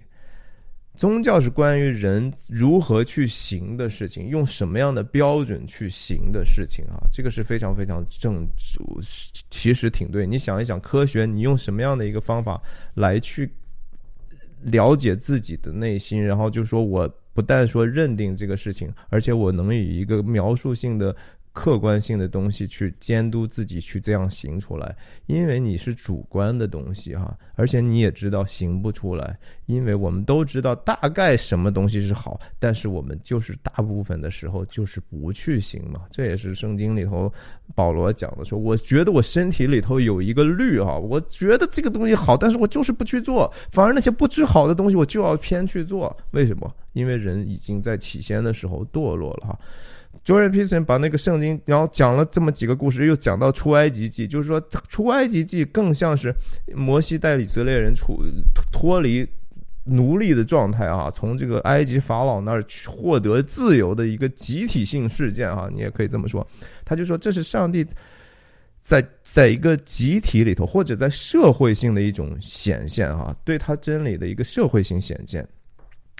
[0.98, 8.46] 宗教是关于人如何去行的事情，用什么样的标准去行的事情啊，这个是非常非常正，
[9.48, 10.26] 其实挺对。
[10.26, 12.60] 你想一想，科学，你用什么样的一个方法
[12.96, 13.50] 来去
[14.64, 21.14] 了解自己的内心，然后就说我不但说认定这个事情，而且我能以一个描述性的。
[21.54, 24.94] 客观性的东西去监督自己去这样行出来，
[25.26, 37.32] 因为你是主观的东西哈，而且你也知道行不出来，因为我们都知道大概什么东西是好，但是我们就是大部分的时候就是不去行嘛，这也是圣经里头
[37.72, 46.74] 保罗讲的说，我觉得我身体里头有一个律啊，我觉得这个东西好，但是我就是不去做，反而那些不知好的东西我就要偏去做，为什么？
[46.94, 49.58] 因为人已经在起先的时候堕落了哈。
[50.24, 56.34] Jordan Peterson 把那个圣经，然后讲了这么几个故事，又讲到出埃及记，就是说出埃及记更像是
[56.74, 58.22] 摩西带以色列人出
[58.72, 59.26] 脱离
[59.84, 66.46] 奴隶的状态啊，从这个埃及法老那儿获得自由的一个集体性事件啊，你也可以这么说。
[66.84, 67.86] 他就说这是上帝
[68.80, 75.46] 在在一个集体里头，或者在社会性的一种显现啊，对他真理的一个社会性显现。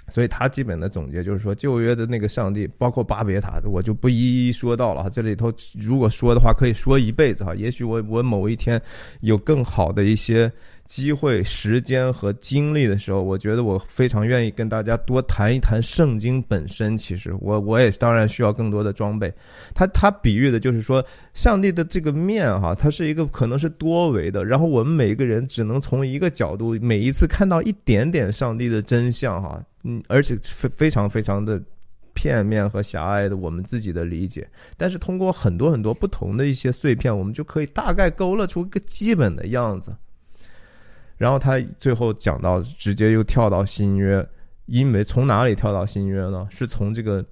[0.07, 5.09] 所以他基本的总结就是说，旧约的那个上帝，包括巴别塔，我就不一一说到了哈。
[5.09, 7.55] 这里头如果说的话，可以说一辈子哈。
[7.55, 8.81] 也许我我某一天
[9.21, 10.51] 有更好的一些
[10.85, 16.95] 机会、时间和精力的时候，我觉得我非常愿意跟大家多谈一谈圣经本身。
[16.95, 19.33] 其实我我也当然需要更多的装备。
[19.73, 21.03] 他他比喻的就是说，
[21.33, 31.63] 上帝的这个面哈，它是一个可能是多维的，然后我们每一个人只能从一个角度，每一次看到一点点上帝的真相哈，嗯，而且非非常非常的。
[32.17, 39.93] 片面和狭隘的我们自己的理解，但是通过很多很多不同的一些碎片，我们就可以大概勾勒出一个基本的样子。
[41.17, 44.25] 然后他最后讲到，直接又跳到新约，
[44.67, 46.47] 因为从哪里跳到新约呢？
[46.49, 47.23] 是从这个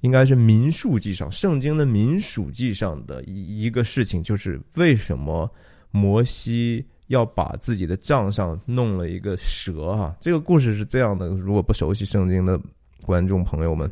[0.00, 5.48] 应该是民数记上，圣经的民数记上的一一个事情，就是为什么
[5.92, 9.96] 摩西要把自己的账上弄了一个蛇？
[9.96, 12.60] 哈，这个故事是这样的：如果不熟悉圣经的
[13.04, 13.90] 观众朋友们。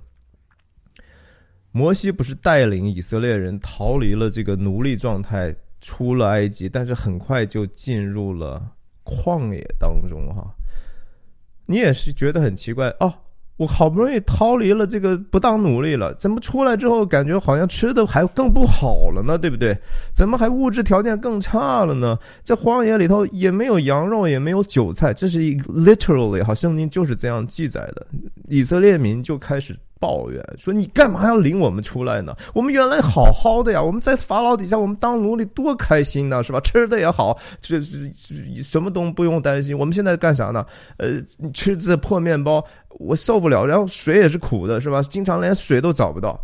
[1.75, 8.63] 摩西不是带领以色列人逃离了这个奴隶状态，出了埃及，但是很快就进入了
[9.05, 10.55] 旷野当中哈。
[11.65, 13.11] 你也是觉得很奇怪哦，
[13.63, 19.39] 我好不容易逃离了这个不当奴隶了，怎么出来之后感觉好像吃的还更不好了呢？
[19.39, 19.79] 对不对？
[20.13, 22.19] 怎么还物质条件更差了呢？
[22.43, 28.05] 这荒野里头也没有羊肉，也没有韭菜，这是一 literally 哈，圣经就是这样记载的。
[28.49, 29.79] 以色列民就开始。
[30.03, 32.34] 抱怨说：“你干嘛要领我们出来呢？
[32.53, 36.59] 我们原来好好的呀，我们在法老底下，我们当奴隶多开心呢，是吧？
[36.59, 39.78] 吃的也好，这这什么都不用担心。
[39.78, 40.66] 我们现在干啥呢？
[40.96, 41.22] 呃，
[41.55, 42.64] 吃这破面包，
[42.98, 43.64] 我受不了。
[43.64, 45.00] 然后水也是苦的，是吧？
[45.05, 46.36] 经常连水都找不到。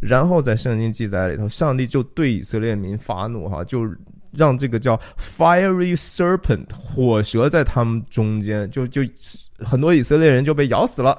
[0.00, 3.86] 然后在圣经记载里头，上帝就对以色列民发怒，哈，就
[4.32, 9.02] 让这个叫 fiery serpent 火蛇在他们中间，就就
[9.60, 11.16] 很多以色列人就被咬死了。”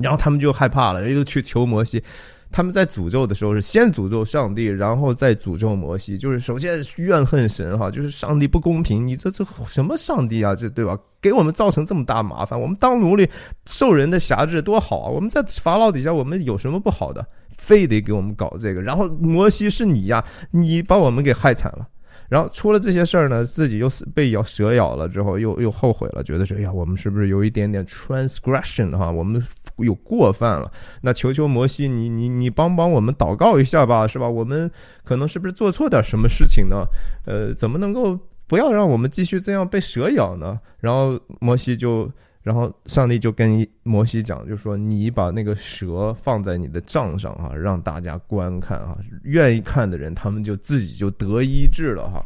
[0.00, 2.02] 然后他们就害怕了，又去求摩西。
[2.50, 6.16] 他们在诅咒的时候是先诅咒上帝，然后再诅咒摩西。
[6.16, 10.54] 就是首先怨恨神哈，就是上帝不公平，你这这什么上帝啊？
[10.54, 10.98] 这对吧？
[11.20, 13.28] 给我们造成这么大麻烦，我们当奴隶
[13.66, 15.08] 受人的辖制多好啊！
[15.10, 17.26] 我们在法老底下，我们有什么不好的？
[17.58, 18.80] 非得给我们搞这个？
[18.80, 21.86] 然后摩西是你呀，你把我们给害惨了。
[22.28, 29.10] 然后出了这些事儿呢，自己又被咬蛇咬了之后，又又后悔了，觉得说，哎呀，我们是不是有一点点 transgression 哈？
[29.10, 29.42] 我们
[29.78, 30.70] 有过犯了。
[31.02, 34.28] 那求求摩西，你你你帮帮我们祷告一下吧，是吧？
[34.28, 34.70] 我们
[35.04, 36.84] 可能是不是做错点什么事情呢？
[37.26, 40.60] 呃，怎么能够不要让我们继续这样被蛇咬呢？
[40.80, 42.10] 然后摩西就。
[42.48, 52.24] 然后上帝就跟摩西讲，就说你把那个蛇放在你的帐上啊，让大家观看啊，愿意看的人他们就自己就得医治了哈。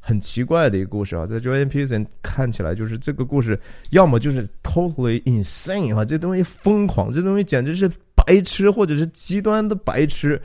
[0.00, 3.60] 很奇怪的一个故事啊，在 Jordan Peterson 看起来就是这个故事，
[3.90, 10.40] 要么就是 totally insane 哈，这东西疯狂，这东西简直是白痴或者是极端的白痴。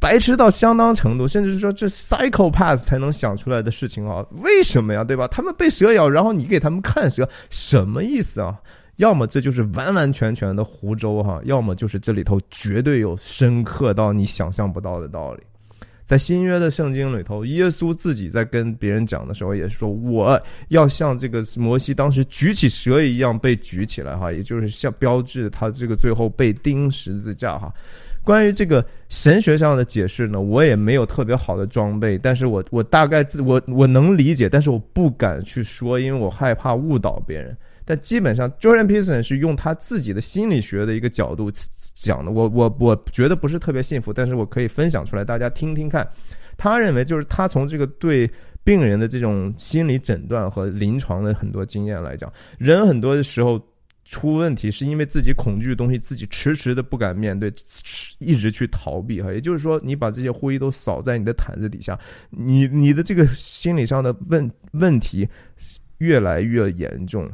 [0.00, 4.24] 白痴到相当程度，甚至是说这 psychopath 才能想出来的事情啊？
[4.42, 5.04] 为什么呀？
[5.04, 5.28] 对吧？
[5.28, 8.58] 他们被蛇咬，然后你给他们看蛇，什么意思啊？
[8.96, 15.42] 要么这就是完完全全的胡诌哈，要么就是这里头绝对有深刻到你想象不到的道理。
[16.04, 27.72] 在新约的圣经里头，耶稣自己在跟别人讲的时候，也是说我要像这个摩西当时举起蛇一样被举起来哈，也就是像标志他这个最后被钉十字架哈。
[28.22, 37.56] 关于这个神学上的解释呢，我也没有特别好的装备，但是我我大概自我我能理解，但是我不敢去说，因为我害怕误导别人。
[37.84, 41.50] 但基本上，Jordan Peterson 是用他自己的心理学的一个角度
[41.94, 46.08] 讲的，我我我觉得不是特别信服，但是我可以分享出来，大家听听看。
[46.56, 48.30] 他认为就是他从这个对
[48.62, 53.60] 病人的这种心理诊断和临床的很多经验来讲，人很多的时候。
[54.06, 57.48] 出问题是因为自己恐惧的东西，自己迟迟的不敢面对，
[58.20, 59.32] 一直去逃避哈。
[59.32, 61.98] 也就是说，你把这些灰都扫在你的毯子底下，
[62.30, 65.28] 你你的这个心理上的问问题
[65.98, 67.28] 越来越严重。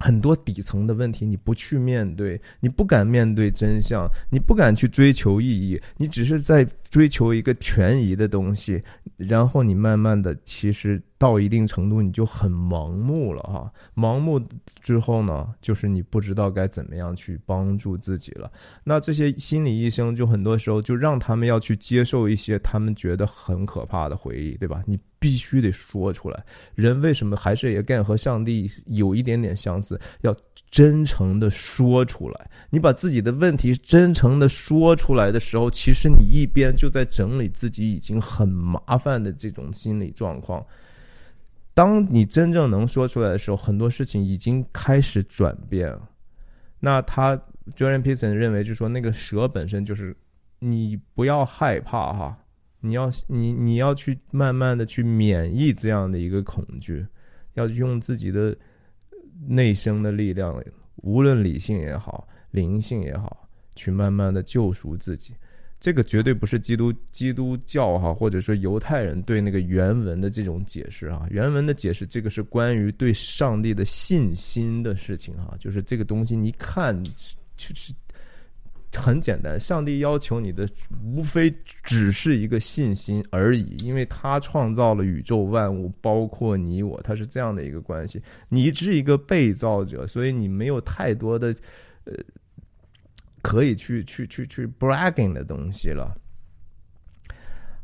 [0.00, 8.82] 很多底层的问题你不去面对，你不敢面对真相，你不敢去追求意义，你只是在追求一个权宜的东西，
[9.16, 11.02] 然后你慢慢的其实。
[11.16, 13.72] 到一定程度，你就很盲目了哈。
[13.94, 14.38] 盲目
[14.82, 18.50] 之后呢，就是你不知道该怎么样去帮助自己了。
[18.82, 24.82] 那这些心理医生就很多时候就让他们要去接受一些他们觉得很可怕的回忆，对吧？
[24.86, 26.44] 你必须得说出来。
[26.74, 29.98] 人为什么还是也干和上帝有一点点相似？
[30.20, 30.34] 要
[30.70, 32.50] 真诚的说出来。
[32.68, 40.62] 你把自己的问题真诚的说出来的时候，其实你一边就在整理自己已经很麻烦的这种心理状况。
[41.72, 46.10] 当你真正能说出来的时候，很多事情已经开始转变了。
[46.80, 47.34] 那他
[47.74, 50.14] Jordan Peterson 认为，就是说那个蛇本身就是
[50.58, 52.38] 你不要害怕哈，
[52.80, 57.06] 你要你你要去慢慢的去免疫这样的一个恐惧。
[57.54, 58.54] 要用自己的
[59.48, 60.62] 内生的力量，
[60.96, 65.34] 无论理性也好，灵性也好，去慢慢的救赎自己。
[65.84, 71.26] 这个绝对不是基督基督教哈，或者说犹太人对那个原文的这种解释啊。
[71.28, 75.54] 原文的解释，这个是关于对上帝的信心的事情哈。
[75.60, 77.92] 就是这个东西，你看，就是
[78.94, 80.66] 很简单，上帝要求你的
[81.04, 88.18] 无非只是一个信心而已，因为他创造了宇宙万物，包括你我，他是这样的一个关系。
[88.48, 91.54] 你是一个被造者，所以你没有太多的
[92.04, 92.14] 呃。
[93.44, 96.16] 可以去去去去 bragging 的东西了，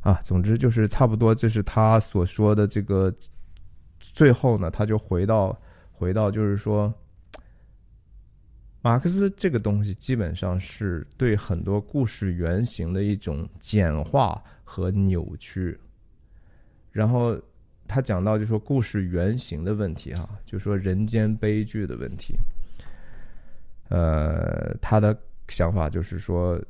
[0.00, 3.14] 啊，总之就是差不多，这是他所说的这个。
[4.00, 5.54] 最后呢，他就回到
[5.92, 6.90] 回到，就是说，
[8.80, 15.78] 马克思这个东西基本上是对很多故事原型的一种简化和扭曲。
[16.90, 17.38] 然后
[17.86, 22.34] 他讲到，就说故事原型的问题，哈，就说人间悲剧的问题。
[23.90, 25.14] 呃，他的。
[25.50, 26.60] 想法就是说，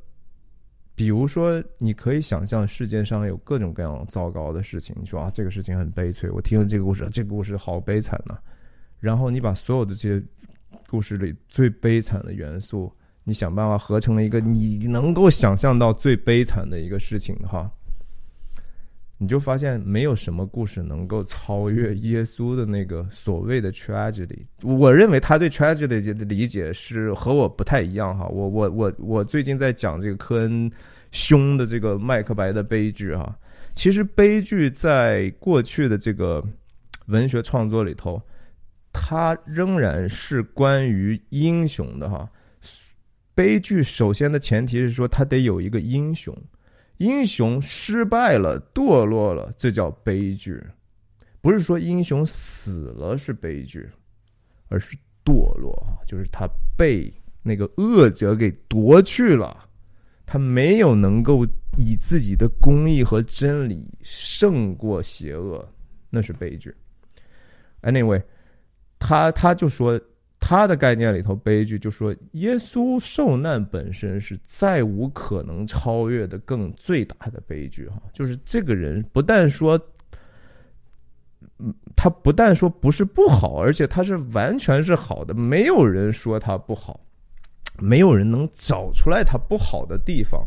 [0.95, 4.95] 比如说，你可以想象世界上有各种各样糟糕的事情。
[4.99, 8.37] 你说啊，这个事情很悲催，我听了这个故事，这个故事好悲惨呐。
[8.99, 10.23] 然后你把所有的这些
[10.87, 12.91] 故事里最悲惨的元素，
[13.23, 17.71] 你想办法合成了一个你能够想象到最悲惨的一个事情，哈。
[19.21, 24.39] 你就发现没有什么故事能够超越耶稣的那个所谓的 tragedy。
[24.63, 28.25] 我认为他对 tragedy 的理解是和我不太一样哈。
[28.29, 30.71] 我我我我最近在讲这个科恩
[31.11, 33.37] 兄的这个麦克白的悲剧哈。
[33.75, 36.43] 其实悲剧在过去的这个
[37.05, 38.19] 文学创作里头，
[38.91, 42.27] 它仍然是关于英雄的哈。
[43.35, 46.35] 悲剧首先的前提是说，它得有一个英雄。
[47.01, 50.63] 英雄失败了，堕落了，这叫悲剧。
[51.41, 53.89] 不是说英雄死了是悲剧，
[54.67, 54.95] 而是
[55.25, 56.47] 堕落啊，就是他
[56.77, 59.67] 被那个恶者给夺去了，
[60.27, 61.43] 他没有能够
[61.75, 65.67] 以自己的公义和真理胜过邪恶，
[66.11, 66.71] 那是悲剧。
[67.81, 68.21] Anyway，
[68.99, 69.99] 他他就说。
[70.43, 79.79] 他的概念里头，悲剧就说耶稣受难本身是再无可能超越的更最大的悲剧哈，就是这个人不但说，
[81.59, 86.99] 嗯，他不但说不是不好，而且他是完全是好的，没有人说他不好，
[87.79, 90.45] 没有人能找出来他不好的地方。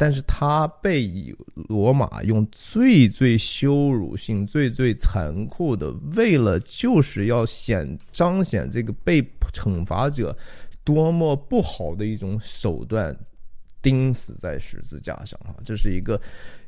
[0.00, 1.36] 但是他被以
[1.68, 9.22] 罗马用最最羞辱性、最最残酷的，为了就是要显彰显这个被
[9.52, 10.34] 惩罚者
[10.84, 13.14] 多么不好的一种手段，
[13.82, 15.52] 钉死在十字架上啊！
[15.66, 16.18] 这是一个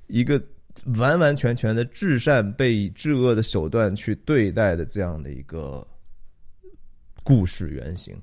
[0.09, 0.39] 一个
[0.99, 5.87] 完完全全的至善被以至恶的手段去对待的这样的一个
[7.22, 8.14] 故事原型，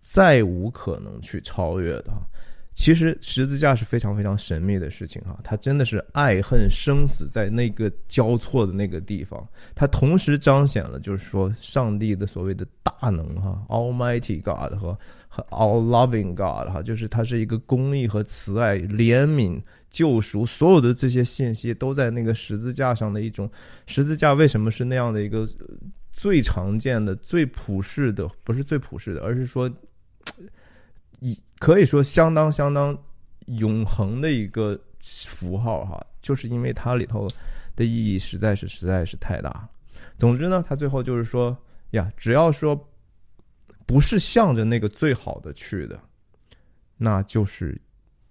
[0.00, 2.10] 再无可能去超越的。
[2.74, 9.46] 其实十字架是非常非常神秘的事情哈，它真的是爱恨生死在那个交错的那个地方，
[9.76, 14.98] 它同时彰显了就是说上帝的所谓的大能哈，Almighty God 和
[15.28, 23.48] 和 All Loving God 哈，就是它是一个公义和慈爱、怜悯、救赎，所有的这些信息都在那个十字架上的一种
[23.86, 25.48] 十字架为什么是那样的一个
[26.12, 29.70] 最常见的、最普世的，不是最普世的，而是说。
[31.24, 32.96] 一可以说相当相当
[33.46, 37.26] 永恒的一个符号哈，就是因为它里头
[37.74, 39.66] 的意义实在是实在是太大。
[40.18, 41.56] 总之呢，他最后就是说
[41.92, 42.78] 呀，只要说
[43.86, 45.98] 不是向着那个最好的去的，
[46.98, 47.80] 那就是，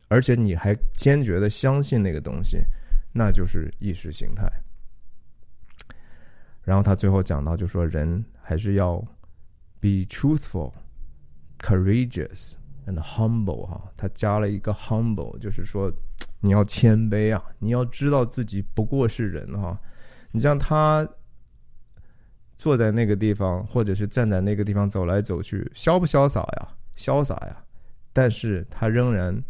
[0.08, 2.60] 而且你还坚决的相信那个东西，
[3.12, 4.48] 那就是意识形态。
[6.62, 8.98] 然后他最后讲到，就说人还是要
[9.80, 10.72] be truthful,
[11.60, 12.54] courageous。
[12.86, 15.92] And humble 哈，他加了一个 humble，就是说
[16.40, 19.80] 你要谦卑啊，你要知道自己不过是人哈。
[20.32, 21.08] 你像他
[22.58, 26.68] 坐在那个地方，或者是站在那个地方走来走去，潇不潇洒呀？
[26.96, 27.64] 潇洒呀！
[28.12, 29.44] 但是他仍然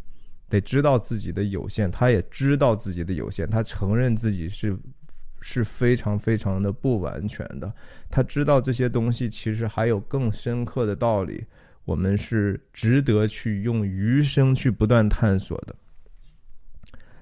[0.49, 4.77] 得知道自己的有限，他也知道自己的有限，他承认自己是
[5.41, 7.73] 是非常非常的不完全的。
[8.09, 11.45] 他知道这些东西其实还有更深刻的道理。
[11.85, 15.75] 我们是值得去用余生去不断探索的。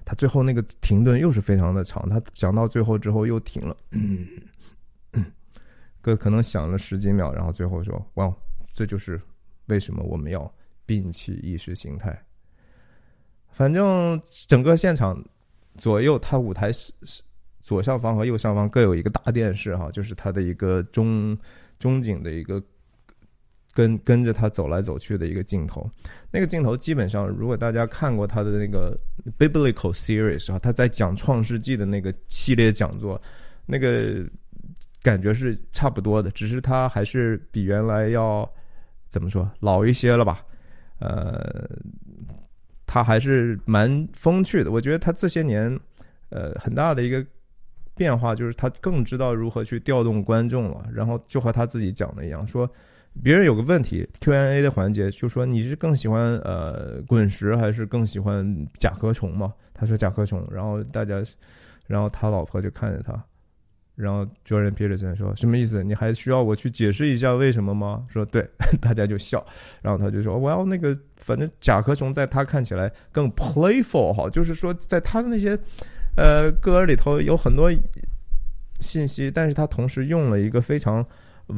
[0.04, 3.78] 他最后那个停顿又是非常的长，他讲到最后之后又停了，
[6.02, 8.34] 哥可能想了十几秒，然后最后说：“哇，
[8.74, 9.22] 这就是
[9.68, 10.54] 为什么我们要
[10.86, 12.22] 摒弃意识形态。”
[13.52, 15.24] 反正整个现场
[15.78, 17.22] 左右，他舞台是是
[17.62, 21.38] 左上方和右上方各有一个大电视哈，就是它的一个中
[21.78, 22.62] 中景的一个
[23.74, 25.90] 跟跟着他走来走去的一个镜头。
[26.30, 28.98] 那个镜头基本上，如果大家看过他的那个
[29.38, 33.22] Biblical Series 啊，他在讲创世纪的那个系列讲座，
[33.66, 34.26] 那个
[35.02, 38.50] 感觉是差不多的，只是他还是比原来要
[39.10, 40.44] 怎么说老一些了吧？
[41.00, 41.70] 呃，
[42.86, 44.72] 他还是蛮风趣的。
[44.72, 45.78] 我觉得他这些年
[46.30, 47.26] 呃很大的一个
[47.96, 50.86] 变化就是他更知道如何去调动观众了。
[50.94, 52.70] 然后就和他自己讲的一样，说。
[53.22, 59.54] 别人有个问题 Q&A 的环节，就说你是更喜欢呃滚石还是更喜欢甲壳虫嘛？
[59.74, 61.22] 他说甲壳虫，然后大家，
[61.88, 63.22] 然后他老婆就看着他，
[63.96, 65.84] 然后 Jordan Peterson 说什么意思？
[65.84, 68.06] 你还需要我去解释一下为什么吗？
[68.08, 68.48] 说对，
[68.80, 69.46] 大家就笑，
[69.82, 75.60] 然后他就说我要那个，反正甲壳虫在他看起来更 playful 哈，就是说在他的那些
[76.16, 77.70] 呃歌里头有很多
[78.80, 81.06] 信息，但是他同时用了一个非常。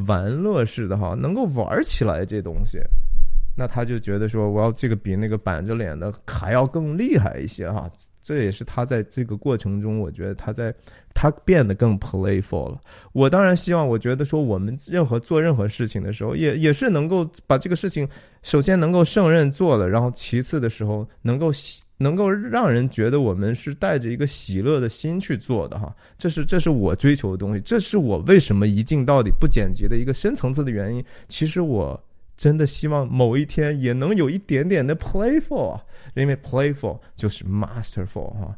[0.07, 2.79] 玩乐式的哈，能够玩起来这东西，
[3.55, 7.89] 那他就觉得说，我要这个比那个板着脸的还要更厉害一些哈。
[8.21, 10.73] 这也是他在这个过程中，我觉得他在
[11.13, 12.79] 他变得更 playful 了。
[13.11, 18.07] 我当然希望，我觉得说我们任何做任何事情的时候，也也是能够把这个事情
[18.41, 21.51] 首先能够胜任做了，然后其次的时候能够。
[22.03, 31.03] 能够让人觉得我们是带着一个喜乐的心去做的哈，这是这是我追求的东西，这是我为什么一镜到底不剪辑的一个深层次的原因。
[31.29, 31.97] 其实我
[32.35, 35.81] 真的希望某一天也能有一点点的 playful 啊，
[36.13, 38.55] 因为 playful 就是 masterful 哈。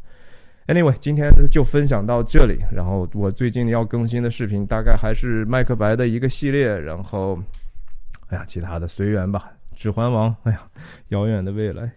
[0.68, 2.58] Anyway，今天就分享到这里。
[2.74, 7.40] 然后我最近要更新的视频大概还是麦克白的一个系列，然后
[8.30, 9.52] 哎呀，其他的随缘吧。
[9.76, 10.62] 指环王，哎呀，
[11.10, 11.92] 遥远的未来。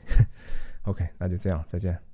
[0.89, 2.07] OK，那就这样，再见。